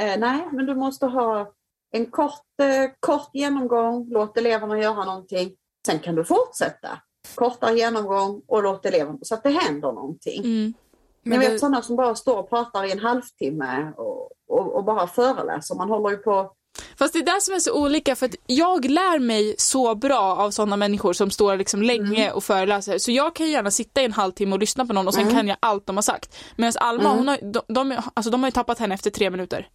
[0.00, 1.52] Eh, nej, men du måste ha
[1.90, 5.56] en kort, eh, kort genomgång, låt eleverna göra någonting.
[5.86, 6.88] Sen kan du fortsätta.
[7.34, 10.44] Kortare genomgång och låt eleverna, så att det händer någonting.
[10.44, 10.74] Mm.
[11.22, 14.84] Men vet du- sådana som bara står och pratar i en halvtimme och, och, och
[14.84, 15.74] bara föreläser.
[15.74, 16.52] Man håller ju på
[16.98, 20.20] Fast det är det som är så olika för att jag lär mig så bra
[20.36, 22.98] av sådana människor som står liksom länge och föreläser.
[22.98, 25.34] Så jag kan gärna sitta i en halvtimme och lyssna på någon och sen Mm.
[25.34, 26.36] kan jag allt de har sagt.
[26.56, 27.16] Medan Alma, Mm.
[27.18, 29.68] hon har, de, de, alltså de har ju tappat henne efter tre minuter.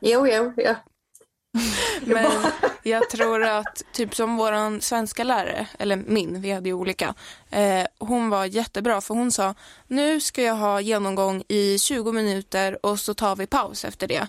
[0.00, 0.74] Jo, jo, ja.
[2.04, 2.30] Men
[2.82, 7.14] jag tror att typ som våran svenska lärare, eller min, vi hade ju olika,
[7.50, 9.54] eh, hon var jättebra för hon sa
[9.86, 14.28] nu ska jag ha genomgång i 20 minuter och så tar vi paus efter det.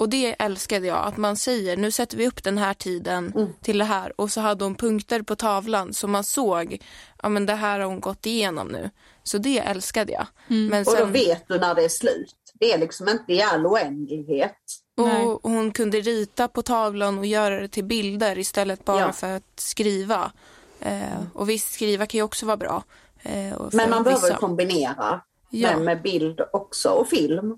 [0.00, 3.48] Och det älskade jag, att man säger nu sätter vi upp den här tiden Mm.
[3.62, 6.78] till det här och så hade hon punkter på tavlan så man såg,
[7.22, 8.90] ja men det här har hon gått igenom nu.
[9.22, 10.26] Så det älskade jag.
[10.46, 12.34] Men Och då sen, vet du när det är slut.
[12.54, 14.56] Det är liksom inte i all oändlighet.
[14.96, 15.24] Nej.
[15.26, 19.12] och hon kunde rita på tavlan och göra det till bilder istället bara Ja.
[19.12, 20.32] för att skriva.
[20.80, 22.82] Eh, och visst, skriva kan ju också vara bra.
[23.22, 24.36] Eh, Men man behöver vissa.
[24.36, 25.20] kombinera
[25.50, 27.54] ja, med bild också och film.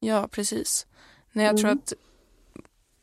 [0.00, 0.86] ja, precis.
[1.32, 1.78] Nej, jag tror Mm.
[1.84, 1.92] att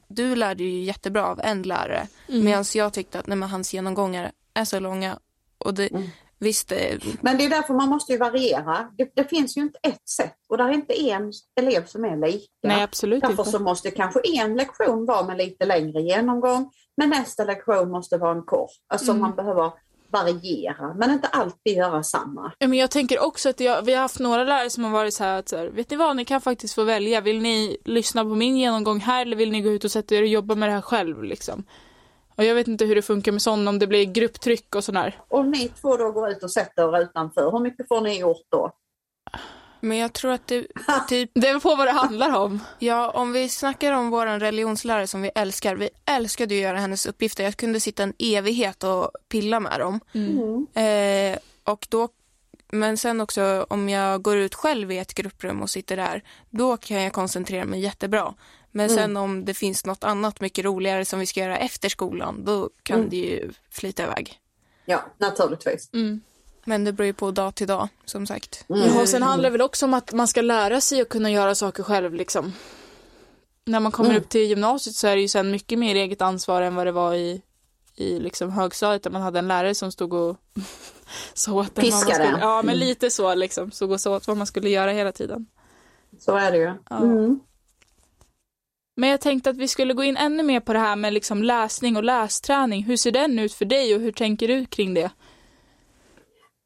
[0.08, 2.46] du lärde ju jättebra av en lärare Mm.
[2.46, 5.20] medan jag tyckte att nej, men hans genomgångar är så långa.
[5.58, 6.10] Och det, Mm.
[6.40, 8.88] visst, eh, Men det är därför man måste ju variera.
[8.98, 12.28] Det, det finns ju inte ett sätt och det är inte en elev som är
[12.28, 12.48] lika.
[12.64, 13.52] Nej, absolut Därför inte.
[13.52, 18.32] så måste kanske en lektion vara med lite längre genomgång, men nästa lektion måste vara
[18.38, 18.72] en kort.
[18.88, 19.22] Alltså Mm.
[19.22, 19.72] man behöver
[20.12, 22.52] variera, men inte alltid göra samma.
[22.58, 25.14] Ja, men jag tänker också att jag, vi har haft några lärare som har varit
[25.14, 27.22] så här att så här, vet ni vad, ni kan faktiskt få välja.
[27.22, 30.22] Vill ni lyssna på min genomgång här eller vill ni gå ut och sätta er
[30.22, 31.64] och jobba med det här själv liksom?
[32.36, 35.20] Och jag vet inte hur det funkar med sån, om det blir grupptryck och sådär.
[35.28, 38.46] Om ni två då går ut och sätter er utanför, hur mycket får ni gjort
[38.50, 38.72] då?
[39.80, 40.68] Men jag tror att det
[41.10, 42.60] typ Det beror på vad det handlar om.
[42.80, 45.76] Ja, om vi snackar om vår religionslärare som vi älskar.
[45.76, 47.44] Vi älskade ju att göra hennes uppgifter.
[47.44, 50.00] Jag kunde sitta en evighet och pilla med dem.
[50.14, 50.68] Mm.
[50.74, 52.10] Eh, och då,
[52.72, 56.78] men sen också om jag går ut själv i ett grupprum och sitter där, då
[56.78, 58.34] kan jag koncentrera mig jättebra.
[58.72, 62.46] Men sen om det finns något annat mycket roligare som vi ska göra efter skolan,
[62.46, 63.10] då kan Mm.
[63.10, 64.40] det ju flyta iväg.
[64.86, 65.90] Ja, naturligtvis.
[65.94, 66.22] Mm.
[66.70, 68.66] Men det beror ju på dag till dag, som sagt.
[68.70, 68.82] Mm.
[68.88, 71.32] Ja, och sen handlar det väl också om att man ska lära sig att kunna
[71.32, 72.54] göra saker själv liksom.
[73.66, 74.22] När man kommer Mm.
[74.22, 76.92] upp till gymnasiet så är det ju sen mycket mer eget ansvar än vad det
[76.92, 77.42] var i,
[77.96, 80.38] i liksom högstadiet där man hade en lärare som stod och
[81.34, 82.14] så åt en Piskade.
[82.14, 82.88] skulle, Ja, men Mm.
[82.88, 83.72] lite så liksom.
[83.72, 85.46] Stod och så åt vad man skulle göra hela tiden.
[86.20, 86.74] Så är det ju.
[86.90, 86.98] Ja.
[86.98, 87.40] Mm.
[88.98, 91.44] Men jag tänkte att vi skulle gå in ännu mer på det här med liksom
[91.44, 92.84] läsning och lästräning.
[92.84, 95.12] Hur ser den ut för dig och hur tänker du kring det?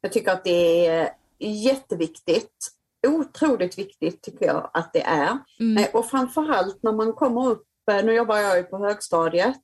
[0.04, 2.68] Jag tycker att det är jätteviktigt.
[3.06, 5.38] Otroligt viktigt tycker jag att det är.
[5.60, 5.84] Mm.
[5.84, 9.56] Eh, Och framförallt när man kommer upp, eh, nu jobbar jag ju på högstadiet,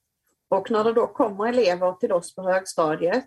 [0.50, 3.24] och när det då kommer elever till oss på högstadiet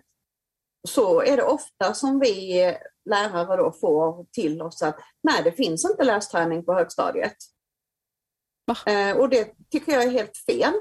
[0.88, 2.60] så är det ofta som vi
[3.10, 7.36] lärare då får till oss att nej, det finns inte lästräning på högstadiet.
[8.66, 8.92] Va?
[8.92, 10.72] Eh, och det tycker jag är helt fel.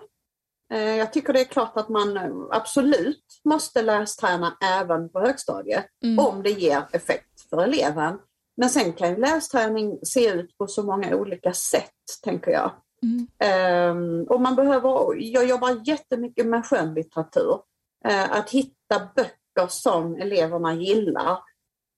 [0.74, 5.86] Eh, jag tycker det är klart att man eh, absolut måste lästräna även på högstadiet
[6.04, 6.20] Mm.
[6.26, 8.20] om det ger effekt för eleven.
[8.58, 11.92] Men sen kan ju lästräning se ut på så många olika sätt,
[12.24, 12.72] tänker jag.
[13.04, 13.28] Mm.
[13.40, 17.60] Ehm, och man behöver, jag jobbar jättemycket med skönlitteratur.
[18.06, 21.40] Eh, att hitta böcker som eleverna gillar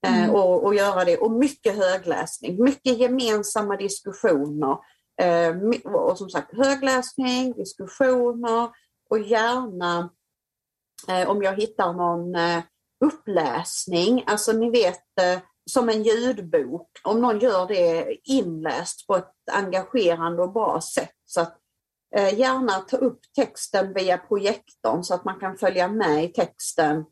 [0.08, 0.30] Mm.
[0.30, 1.18] och, och göra det.
[1.18, 4.78] Och mycket högläsning, mycket gemensamma diskussioner.
[5.22, 5.56] Eh,
[5.92, 8.70] och som sagt högläsning, diskussioner
[9.10, 10.10] och gärna
[11.08, 12.64] eh, om jag hittar någon eh,
[13.06, 15.02] uppläsning, alltså ni vet
[15.72, 21.16] som en ljudbok, om någon gör det inläst på ett engagerande och bra sätt.
[21.26, 21.58] Så att
[22.16, 27.06] eh, gärna ta upp texten via projektorn så att man kan följa med i texten.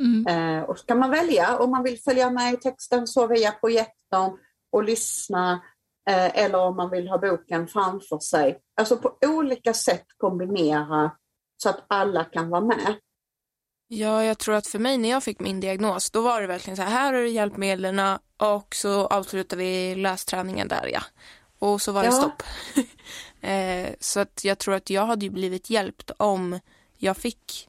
[0.00, 0.26] Mm.
[0.26, 3.52] Eh, och så kan man välja om man vill följa med i texten så via
[3.52, 4.38] projektorn
[4.72, 5.62] och lyssna
[6.10, 8.58] eller om man vill ha boken framför sig.
[8.76, 11.10] Alltså på olika sätt kombinera
[11.56, 12.96] så att alla kan vara med.
[13.88, 16.76] Ja, jag tror att för mig när jag fick min diagnos, då var det verkligen
[16.76, 21.02] så här, här är hjälpmedlen och så avslutar vi lästräningen där ja.
[21.58, 22.12] Och så var det Ja.
[22.12, 22.42] stopp.
[23.40, 26.60] eh, så att jag tror att jag hade ju blivit hjälpt om
[26.98, 27.68] jag fick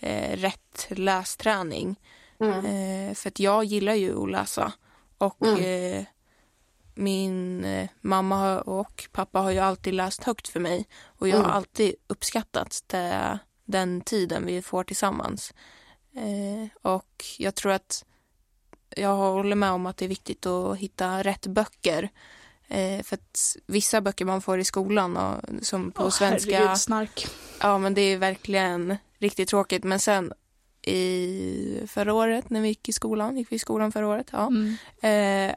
[0.00, 2.00] eh, rätt lästräning.
[2.40, 2.58] Mm.
[2.66, 4.72] Eh, för att jag gillar ju att läsa.
[5.18, 6.04] Och Mm.
[6.94, 10.86] Min eh, mamma och pappa har ju alltid läst högt för mig.
[11.04, 11.56] Och jag har Mm.
[11.56, 15.52] alltid uppskattat det, den tiden vi får tillsammans.
[16.16, 18.04] Eh, och jag tror att
[18.96, 22.08] jag håller med om att det är viktigt att hitta rätt böcker.
[22.68, 26.78] Eh, för att vissa böcker man får i skolan och, som på Åh, svenska herregud,
[26.78, 27.26] snark.
[27.60, 29.84] Ja, men det är verkligen riktigt tråkigt.
[29.84, 30.32] Men sen
[30.82, 34.46] i förra året när vi gick i skolan, gick vi i skolan förra året, ja.
[34.46, 34.76] Mm.
[35.50, 35.54] Eh,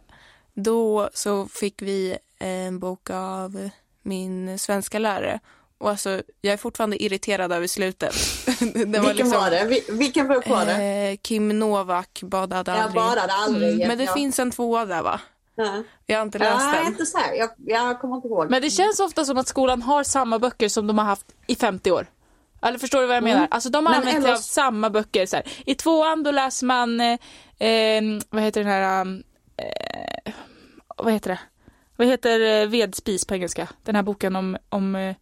[0.55, 3.69] då så fick vi en bok av
[4.03, 5.39] min svenska lärare.
[5.77, 8.13] Och alltså, jag är fortfarande irriterad över slutet.
[8.85, 9.63] det Vilken var det?
[9.65, 10.73] Vil- Vilken bok var det?
[10.83, 12.95] Eh, Kim Novak badade jag aldrig.
[13.03, 13.73] badade aldrig.
[13.75, 14.13] Mm, Men det ja.
[14.13, 15.19] finns en tvåa där va?
[15.55, 15.83] Ja.
[16.05, 16.85] Jag har inte läst den.
[16.87, 17.33] inte så här.
[17.33, 18.49] Jag, jag kommer inte ihåg.
[18.49, 21.55] Men det känns ofta som att skolan har samma böcker som de har haft i
[21.55, 22.07] 50 år.
[22.61, 23.33] Eller förstår du vad jag Mm.
[23.33, 23.47] menar?
[23.51, 25.25] Alltså de har Men använt sig av samma böcker.
[25.25, 25.45] Så här.
[25.65, 27.17] I tvåan då läser man, eh,
[27.69, 29.23] eh, vad heter den här, um,
[29.57, 30.14] eh,
[30.95, 31.39] vad heter det?
[31.97, 33.67] Vad heter eh, vedspis på engelska?
[33.83, 35.15] Den här boken om, om eh,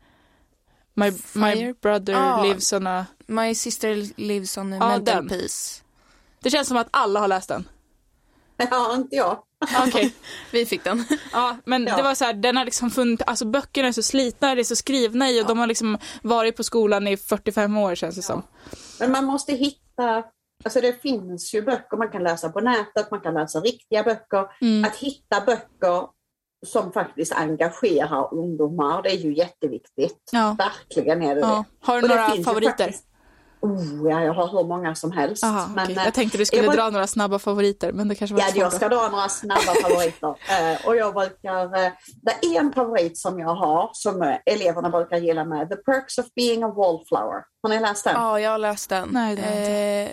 [0.93, 2.43] my, my brother Ah.
[2.43, 3.05] lives on a...
[3.28, 5.28] My sister lives on a Ja, mental den.
[5.28, 5.82] peace.
[6.39, 7.67] Det känns som att alla har läst den.
[8.71, 9.43] Ja, inte jag.
[9.88, 10.13] Okej.
[10.51, 11.05] Vi fick den.
[11.32, 11.95] Ja, men Ja.
[11.97, 14.63] det var så här, den har liksom funnit, alltså böckerna är så slitna, det är
[14.63, 18.21] så skrivna i och de har liksom varit på skolan i 45 år känns det
[18.21, 18.43] som.
[18.99, 20.24] Men man måste hitta,
[20.64, 24.47] alltså det finns ju böcker man kan läsa på nätet, man kan läsa riktiga böcker.
[24.61, 24.84] Mm.
[24.86, 26.07] Att hitta böcker
[26.66, 29.03] som faktiskt engagerar ungdomar.
[29.03, 30.30] Det är ju jätteviktigt.
[30.32, 30.55] Ja.
[30.57, 31.66] Verkligen är det Ja.
[31.80, 31.86] det.
[31.88, 32.70] Har du några favoriter?
[32.84, 33.05] faktiskt-
[33.64, 35.43] Oh, ja, jag har hur många som helst.
[35.43, 38.16] Aha, men, eh, Jag tänkte du skulle jag var- dra några snabba favoriter men det
[38.16, 38.57] kanske var Ja, svårt.
[38.57, 40.28] jag ska dra några snabba favoriter.
[40.28, 41.91] Eh, och jag brukar, eh,
[42.22, 45.70] det är en favorit som jag har som eleverna brukar gilla med.
[45.70, 47.43] The Perks of Being a Wallflower.
[47.61, 48.14] Har ni läst den?
[48.16, 49.09] Ja, jag har läst den.
[49.11, 50.09] Nej, det har jag eh,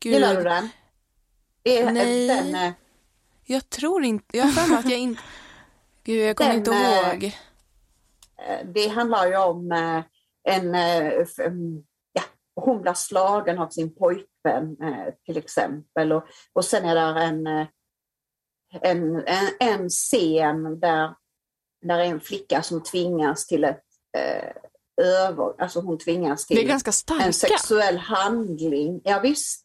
[0.00, 0.68] gud, Gillar du den?
[1.62, 2.26] Det är, Nej.
[2.28, 2.72] Den, eh,
[3.46, 5.22] Jag tror inte, jag har för mig att jag inte...
[6.04, 7.24] Gud, jag kommer Den, inte ihåg.
[8.48, 9.72] eh, det handlar ju om
[10.48, 11.82] en, mm,
[12.56, 16.12] hon blir slagen av sin pojkvän eh, till exempel.
[16.12, 17.66] Och, och sen är det en, eh,
[18.80, 21.14] en, en, en scen där,
[21.86, 23.84] där är en flicka som tvingas till ett
[24.18, 24.52] eh,
[25.02, 26.70] över, alltså hon tvingas till
[27.20, 29.00] en sexuell handling.
[29.04, 29.60] Ja, visst.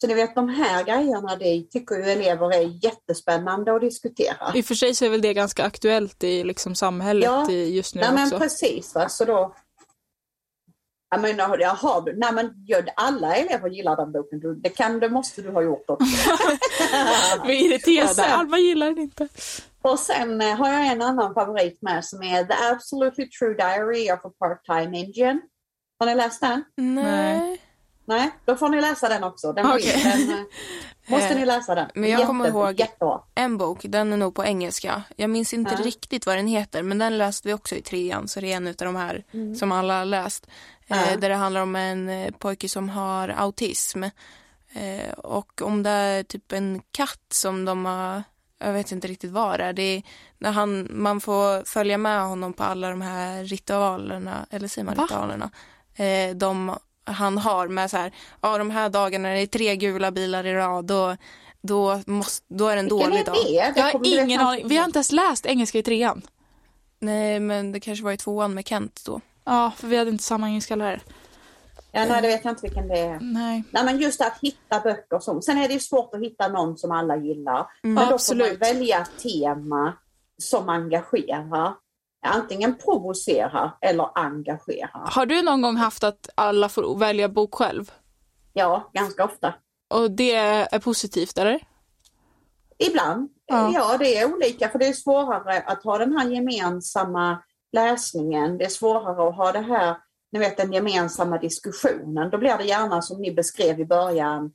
[0.00, 4.52] Så ni vet de här grejerna det tycker ju elever är jättespännande att diskutera.
[4.54, 7.50] I och för sig så är väl det ganska aktuellt i liksom samhället Ja.
[7.50, 8.38] i just nu Nej men också.
[8.38, 9.54] precis va, så då
[11.22, 12.50] jag menar, jag har, nej men
[12.96, 14.40] alla elever gillar den boken.
[14.40, 16.06] Du, det, kan, det måste du ha gjort också.
[17.46, 18.24] Vi är irriterade.
[18.34, 19.28] Alma gillar den inte.
[19.82, 24.10] Och sen eh, har jag en annan favorit med som är The Absolutely True Diary
[24.12, 25.40] of a Part-Time Indian.
[25.98, 26.64] Har ni läst den?
[26.76, 27.62] Nej.
[28.08, 29.52] Nej, då får ni läsa den också.
[29.52, 30.36] Den, den eh,
[31.06, 31.86] måste ni läsa den.
[31.94, 33.20] Men jag kommer ihåg- Jättebra.
[33.34, 35.02] En bok, den är nog på engelska.
[35.16, 35.84] Jag minns inte Ja.
[35.84, 38.66] riktigt vad den heter, men den läste vi också i trean, så det är en
[38.68, 39.24] av de här
[39.58, 40.46] som alla har läst.
[40.88, 44.02] Eh, där det handlar om en eh, pojke som har autism.
[44.72, 48.22] Eh, och om det är typ en katt som de har,
[48.58, 49.72] jag vet inte riktigt vad det är.
[49.72, 50.02] Det är
[50.38, 54.94] när han, man får följa med honom på alla de här ritualerna, eller säger man
[54.94, 55.04] Va?
[55.04, 55.50] ritualerna?
[56.34, 56.76] De
[57.06, 60.54] han har med så här, ja de här dagarna det är tre gula bilar i
[60.54, 61.16] rad, då,
[61.60, 63.34] då, måste, då är det en Vilken dålig är dag.
[63.34, 63.80] det?
[63.80, 64.68] Jag har ingen aning.
[64.68, 66.22] Vi har inte ens läst engelska i trean.
[66.98, 69.20] Nej, men det kanske var i tvåan med Kent då.
[69.46, 71.00] Ja, för vi hade inte samma engelska lärare.
[71.92, 73.20] Ja, nej, det vet jag inte vilken det är.
[73.20, 73.64] Nej.
[73.70, 75.42] Nej, men just att hitta böcker som...
[75.42, 77.66] Sen är det ju svårt att hitta någon som alla gillar.
[77.82, 78.62] Men då får man absolut.
[78.62, 79.92] välja tema
[80.38, 81.74] som engagerar.
[82.26, 85.10] Antingen provocerar eller engagerar.
[85.10, 87.90] Har du någon gång haft att alla får välja bok själv?
[88.52, 89.54] Ja, ganska ofta.
[89.94, 91.60] Och det är positivt, eller?
[92.78, 93.28] Ibland.
[93.46, 93.70] Ja.
[93.74, 93.96] Ja.
[93.98, 97.42] det är olika för det är svårare att ha den här gemensamma
[97.72, 98.58] läsningen.
[98.58, 99.96] Det är svårare att ha det här,
[100.32, 102.30] ni vet den gemensamma diskussionen.
[102.30, 104.50] Då blir det gärna som ni beskrev i början,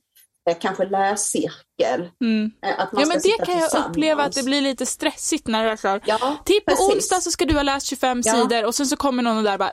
[0.50, 2.10] eh, kanske läscirkel.
[2.20, 2.50] Mm.
[2.66, 5.64] eh, Att man Ja, men det kan jag uppleva att det blir lite stressigt när
[5.64, 6.00] det är så här.
[6.06, 8.32] Ja, Typ på onsdag så ska du ha läst 25 Ja.
[8.34, 9.72] sidor och sen så kommer någon och där bara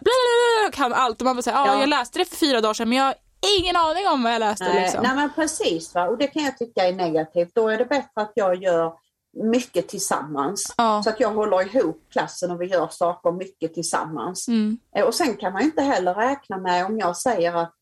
[0.72, 1.80] kan allt och man bara säger ja Ja.
[1.80, 3.16] jag läste det för fyra dagar sedan men jag har
[3.60, 5.04] ingen aning om vad jag läste Nej, liksom.
[5.04, 6.08] nej men precis, va?
[6.08, 7.52] och det kan jag tycka är negativt.
[7.56, 8.94] Då är det bättre att jag gör
[9.34, 10.74] mycket tillsammans.
[10.78, 11.02] Ja.
[11.04, 14.48] Så att jag håller ihop klassen och vi gör saker mycket tillsammans.
[14.48, 14.78] Mm.
[14.96, 17.76] Eh, Och sen kan man ju inte heller räkna med om jag säger att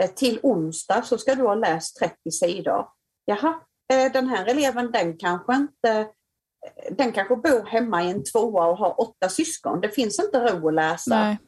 [0.00, 2.86] eh, till onsdag så ska du ha läst 30 sidor.
[3.24, 3.54] Jaha,
[3.92, 8.66] eh, den här eleven den kanske inte eh, den kanske bor hemma i en tvåa
[8.66, 9.80] och har åtta syskon.
[9.80, 11.14] Det finns inte ro att läsa.
[11.22, 11.38] Nej.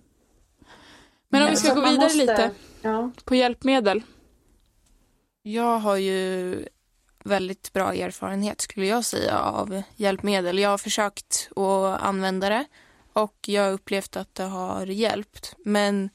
[1.28, 2.50] Men om vi Så ska att gå vidare måste- lite
[2.82, 3.10] Ja.
[3.24, 4.02] på hjälpmedel.
[5.42, 6.64] Jag har ju
[7.26, 10.58] väldigt bra erfarenhet skulle jag säga av hjälpmedel.
[10.58, 12.64] Jag har försökt att använda det
[13.12, 15.54] och jag har upplevt att det har hjälpt.
[15.64, 16.10] Men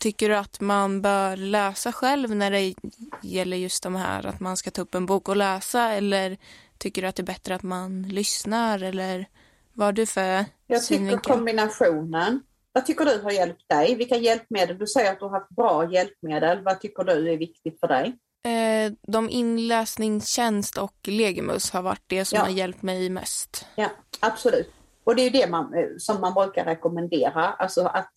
[0.00, 2.74] tycker du att man bör läsa själv när det
[3.22, 6.36] gäller just de här att man ska ta upp en bok och läsa eller
[6.78, 9.26] tycker du att det är bättre att man lyssnar eller
[9.72, 11.32] vad har du för Jag tycker synvinkel?
[11.32, 12.42] kombinationen.
[12.72, 13.94] Vad tycker du har hjälpt dig?
[13.94, 14.78] Vilka hjälpmedel?
[14.78, 16.62] Du säger att du har haft bra hjälpmedel.
[16.62, 18.18] Vad tycker du är viktigt för dig?
[18.44, 22.42] Eh, de inläsningstjänst och Legimus har varit det som Ja.
[22.42, 23.66] har hjälpt mig mest.
[23.76, 23.88] Ja,
[24.20, 24.70] absolut.
[25.04, 27.48] Och det är ju det man, eh, som man brukar rekommendera.
[27.52, 28.08] Alltså att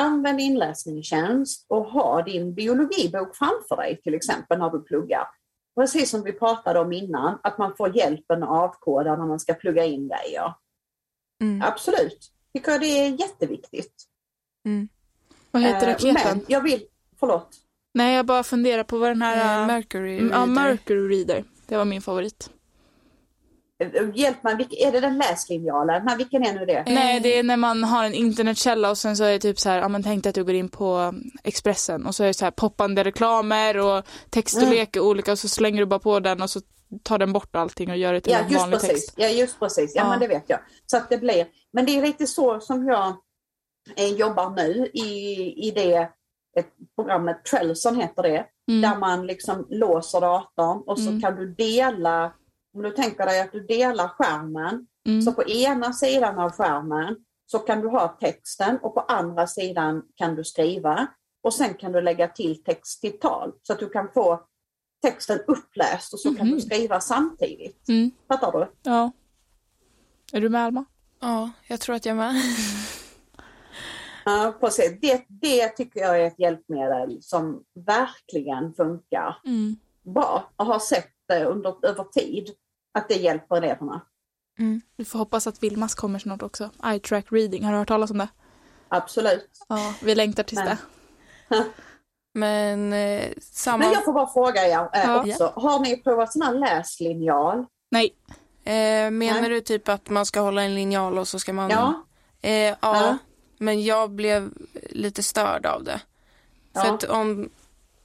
[0.00, 5.26] använd inläsningstjänst och ha din biologibok framför dig till exempel när du pluggar.
[5.80, 9.54] Precis som vi pratade om innan, att man får hjälpen att avkoda när man ska
[9.54, 10.54] plugga in grejer.
[11.42, 11.62] Mm.
[11.62, 12.30] Absolut.
[12.54, 13.94] Tycker jag det är jätteviktigt.
[15.50, 16.14] Vad heter Eh, raketen?
[16.24, 16.86] Men jag vill,
[17.20, 17.48] förlåt.
[17.94, 19.60] Nej jag bara funderar på vad den här...
[19.62, 20.52] Eh, Mercury Mm, ja, Reader.
[20.54, 21.44] Mercury Reader.
[21.66, 22.50] Det var min favorit.
[23.84, 26.02] Eh, Hjälp mig, är det den läslinjalen?
[26.04, 26.84] Nej, vilken är nu det?
[26.86, 29.68] Nej, det är när man har en internetkälla och sen så är det typ så
[29.68, 31.14] här, ja men tänk dig att du går in på
[31.44, 34.86] Expressen och så är det så här poppande reklamer och text och Mm.
[34.96, 36.60] olika och så slänger du bara på den och så
[37.02, 39.06] tar den bort allting och gör det till Ja, en just vanlig precis.
[39.06, 39.14] text.
[39.16, 39.92] Ja, just precis.
[39.94, 40.08] Ja, Ja.
[40.10, 40.58] men det vet jag.
[40.86, 43.16] Så att det blir, men det är lite så som jag
[43.96, 45.08] eh, jobbar nu i,
[45.68, 46.10] i det
[46.56, 48.80] ett programmet Trelson heter det, Mm.
[48.80, 51.20] där man liksom låser datorn och så Mm.
[51.20, 52.32] kan du dela
[52.76, 55.22] om du tänker dig att du delar skärmen, Mm.
[55.22, 60.02] så på ena sidan av skärmen så kan du ha texten och på andra sidan
[60.14, 61.06] kan du skriva.
[61.42, 64.40] Och sen kan du lägga till text till tal så att du kan få
[65.02, 66.54] texten uppläst och så kan Mhm.
[66.56, 67.88] du skriva samtidigt.
[67.88, 68.10] Mm.
[68.28, 68.66] Fattar du?
[68.82, 69.12] Ja.
[70.32, 70.84] Är du med Alma?
[71.20, 72.34] Ja, jag tror att jag är med.
[74.24, 75.00] Ja, precis.
[75.00, 79.76] Det, det tycker jag är ett hjälpmedel som verkligen funkar Mm.
[80.02, 82.50] bra och har sett det under, över tid
[82.98, 84.00] att det hjälper eleverna.
[84.96, 86.70] Vi får hoppas att Vilmas kommer snart också.
[86.84, 88.28] Eye track reading, har du hört talas om det?
[88.88, 89.50] Absolut.
[89.68, 90.76] Ja, vi längtar tills Men-
[91.48, 91.64] det.
[92.34, 93.78] Men eh, samma...
[93.78, 95.20] Men jag får bara fråga er eh, Ja.
[95.20, 95.52] också.
[95.56, 97.66] Har ni provat sån här läslinjal?
[97.90, 98.14] Nej.
[98.64, 99.50] Eh, menar Nej.
[99.50, 101.70] du typ att man ska hålla en linjal och så ska man...
[101.70, 102.04] Ja.
[102.42, 103.18] Eh, ja, Ja.
[103.64, 104.50] Men jag blev
[104.90, 106.00] lite störd av det.
[106.74, 106.94] För Ja.
[106.94, 107.48] att om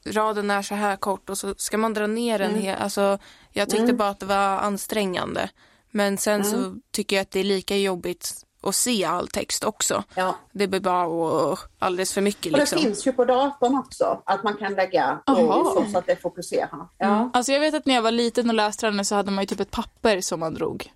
[0.06, 2.62] raden är så här kort och så ska man dra ner den Mm.
[2.64, 3.18] he- alltså
[3.52, 3.98] jag tyckte Mm.
[3.98, 5.50] bara att det var ansträngande.
[5.92, 10.04] Men sen så tycker jag att det är lika jobbigt att se all text också.
[10.16, 10.36] ja.
[10.52, 12.80] Det blir bara alldeles för mycket Och det liksom.
[12.80, 16.88] finns ju på datorn också, att man kan lägga så, så att det fokuserar.
[16.98, 17.30] Ja.
[17.34, 19.46] Alltså jag vet att när jag var liten och läste den så hade man ju
[19.46, 20.92] typ ett papper som man drog.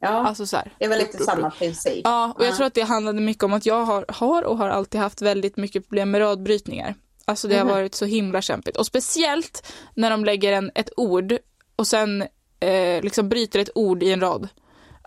[0.00, 0.08] Ja.
[0.08, 0.72] Alltså så här.
[0.78, 2.00] Det är väl lite samma princip.
[2.04, 2.56] Ja, och jag Ja.
[2.56, 5.56] tror att det handlade mycket om att jag har, har och har alltid haft väldigt
[5.56, 6.94] mycket problem med radbrytningar.
[7.24, 7.74] Alltså det har Mhm.
[7.74, 8.76] varit så himla kämpigt.
[8.76, 11.38] Och speciellt när de lägger en, ett ord
[11.76, 12.22] och sen
[12.60, 14.48] eh, liksom bryter ett ord i en rad.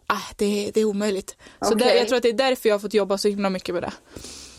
[0.08, 1.38] Ah, det, det är omöjligt.
[1.62, 1.88] Så Okej.
[1.88, 3.84] där, jag tror att det är därför jag har fått jobba så himla mycket med
[3.84, 3.92] det.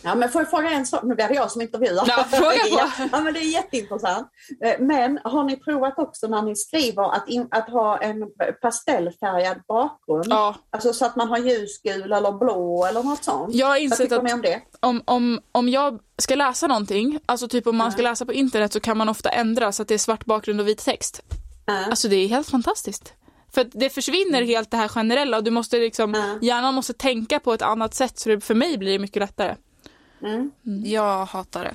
[0.02, 1.02] Ja, men får jag fråga en sak?
[1.02, 2.04] Nu blir det jag som intervjuar.
[2.06, 3.08] Ja, fråga på.
[3.12, 4.28] ja, men det är jätteintressant.
[4.64, 8.16] Eh, Men har ni provat också när ni skriver att, in, att ha en
[8.62, 10.26] pastellfärgad bakgrund?
[10.28, 13.54] Ja, Alltså så att man har ljusgul eller blå eller något sånt?
[13.54, 14.60] jag har insett att om det?
[14.80, 18.72] om, om, om jag ska läsa någonting, alltså typ om man ska läsa på internet
[18.72, 21.22] så kan man ofta ändra så att det är svart bakgrund och vit text.
[21.66, 21.84] Ja.
[21.90, 23.12] Alltså det är helt fantastiskt.
[23.54, 26.38] För det försvinner helt det här generella och du måste liksom, Ja.
[26.46, 29.54] hjärnan måste tänka på ett annat sätt så det, för mig blir det mycket lättare.
[30.22, 30.50] Mm.
[30.84, 31.74] Jag hatar det.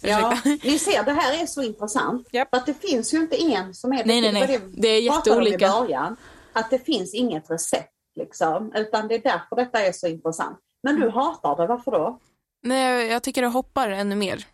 [0.00, 0.68] Ja, Ursäkta.
[0.68, 2.28] ni ser, det här är så intressant.
[2.32, 2.48] Japp.
[2.50, 4.04] För att det finns ju inte en som är...
[4.04, 4.60] Nej, nej, nej.
[4.72, 5.66] Det är jätteolika.
[5.66, 6.16] I början,
[6.52, 10.58] att det finns inget recept liksom, utan det är därför detta är så intressant.
[10.82, 11.08] Men Mm.
[11.08, 12.18] du hatar det, varför då?
[12.62, 14.46] Nej, jag tycker det hoppar ännu mer.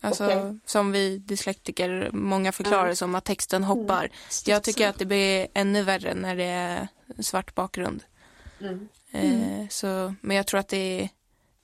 [0.00, 0.58] Alltså, Okej.
[0.66, 2.88] som vi dyslektiker, många förklarar Ja.
[2.88, 4.10] det som att texten hoppar.
[4.46, 6.88] Jag tycker att det blir ännu värre när det är
[7.20, 8.02] svart bakgrund.
[8.60, 8.88] Mm.
[9.12, 11.08] Eh, så, men jag tror att det är,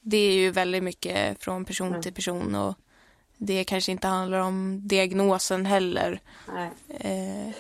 [0.02, 2.02] det är ju väldigt mycket från person Mm.
[2.02, 2.74] till person och
[3.38, 6.20] det kanske inte handlar om diagnosen heller.
[6.88, 7.54] Eh,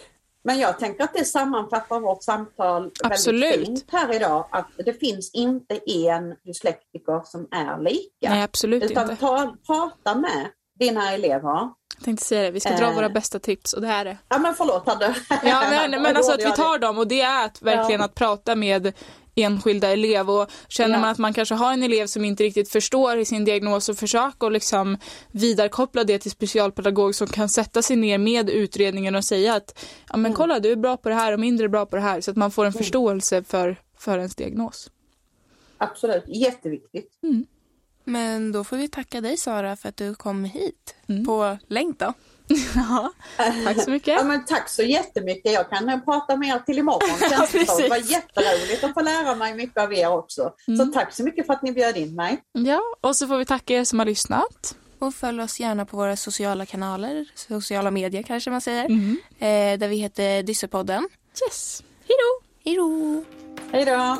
[0.44, 3.52] Men jag tänker att det sammanfattar vårt samtal Absolut.
[3.54, 4.46] väldigt fint här idag.
[4.50, 8.30] Att det finns inte en dyslektiker som är lika.
[8.34, 9.20] Nej, absolut utan inte.
[9.20, 11.58] ta, prata med dina elever.
[11.96, 12.94] Jag tänkte säga det, vi ska dra Eh.
[12.94, 15.14] våra bästa tips och det här är Ja men förlåt Hadde.
[15.28, 18.04] Ja men, men alltså att vi tar dem och det är att verkligen Ja.
[18.04, 18.92] att prata med
[19.34, 21.00] enskilda elev och känner Ja.
[21.00, 23.96] man att man kanske har en elev som inte riktigt förstår i sin diagnos och
[23.96, 24.98] försöka och liksom
[25.30, 30.16] vidarekoppla det till specialpedagog som kan sätta sig ner med utredningen och säga att ja
[30.16, 30.36] men Mm.
[30.36, 32.36] kolla du är bra på det här och mindre bra på det här så att
[32.36, 34.90] man får en förståelse för, för ens diagnos.
[35.78, 37.12] Absolut, jätteviktigt.
[38.04, 41.24] men då får vi tacka dig Sara för att du kom hit Mm.
[41.24, 42.12] på länk då.
[42.74, 43.12] Ja,
[43.64, 44.26] tack så Ja, mycket.
[44.26, 45.52] men tack så jättemycket.
[45.52, 47.18] Jag kan prata med er till imorgon.
[47.48, 50.52] känns det var jätteroligt att få lära mig mycket av er också.
[50.66, 50.92] Så Mm.
[50.92, 52.38] tack så mycket för att ni bjöd in mig.
[52.52, 54.74] Ja, och så får vi tacka er som har lyssnat.
[54.98, 59.16] Och följ oss gärna på våra sociala kanaler, sociala medier kanske man säger, Mm.
[59.38, 61.08] eh, där vi heter Dyssepodden.
[61.46, 61.82] Yes!
[62.64, 63.24] Hej då!
[63.72, 64.16] Hej då!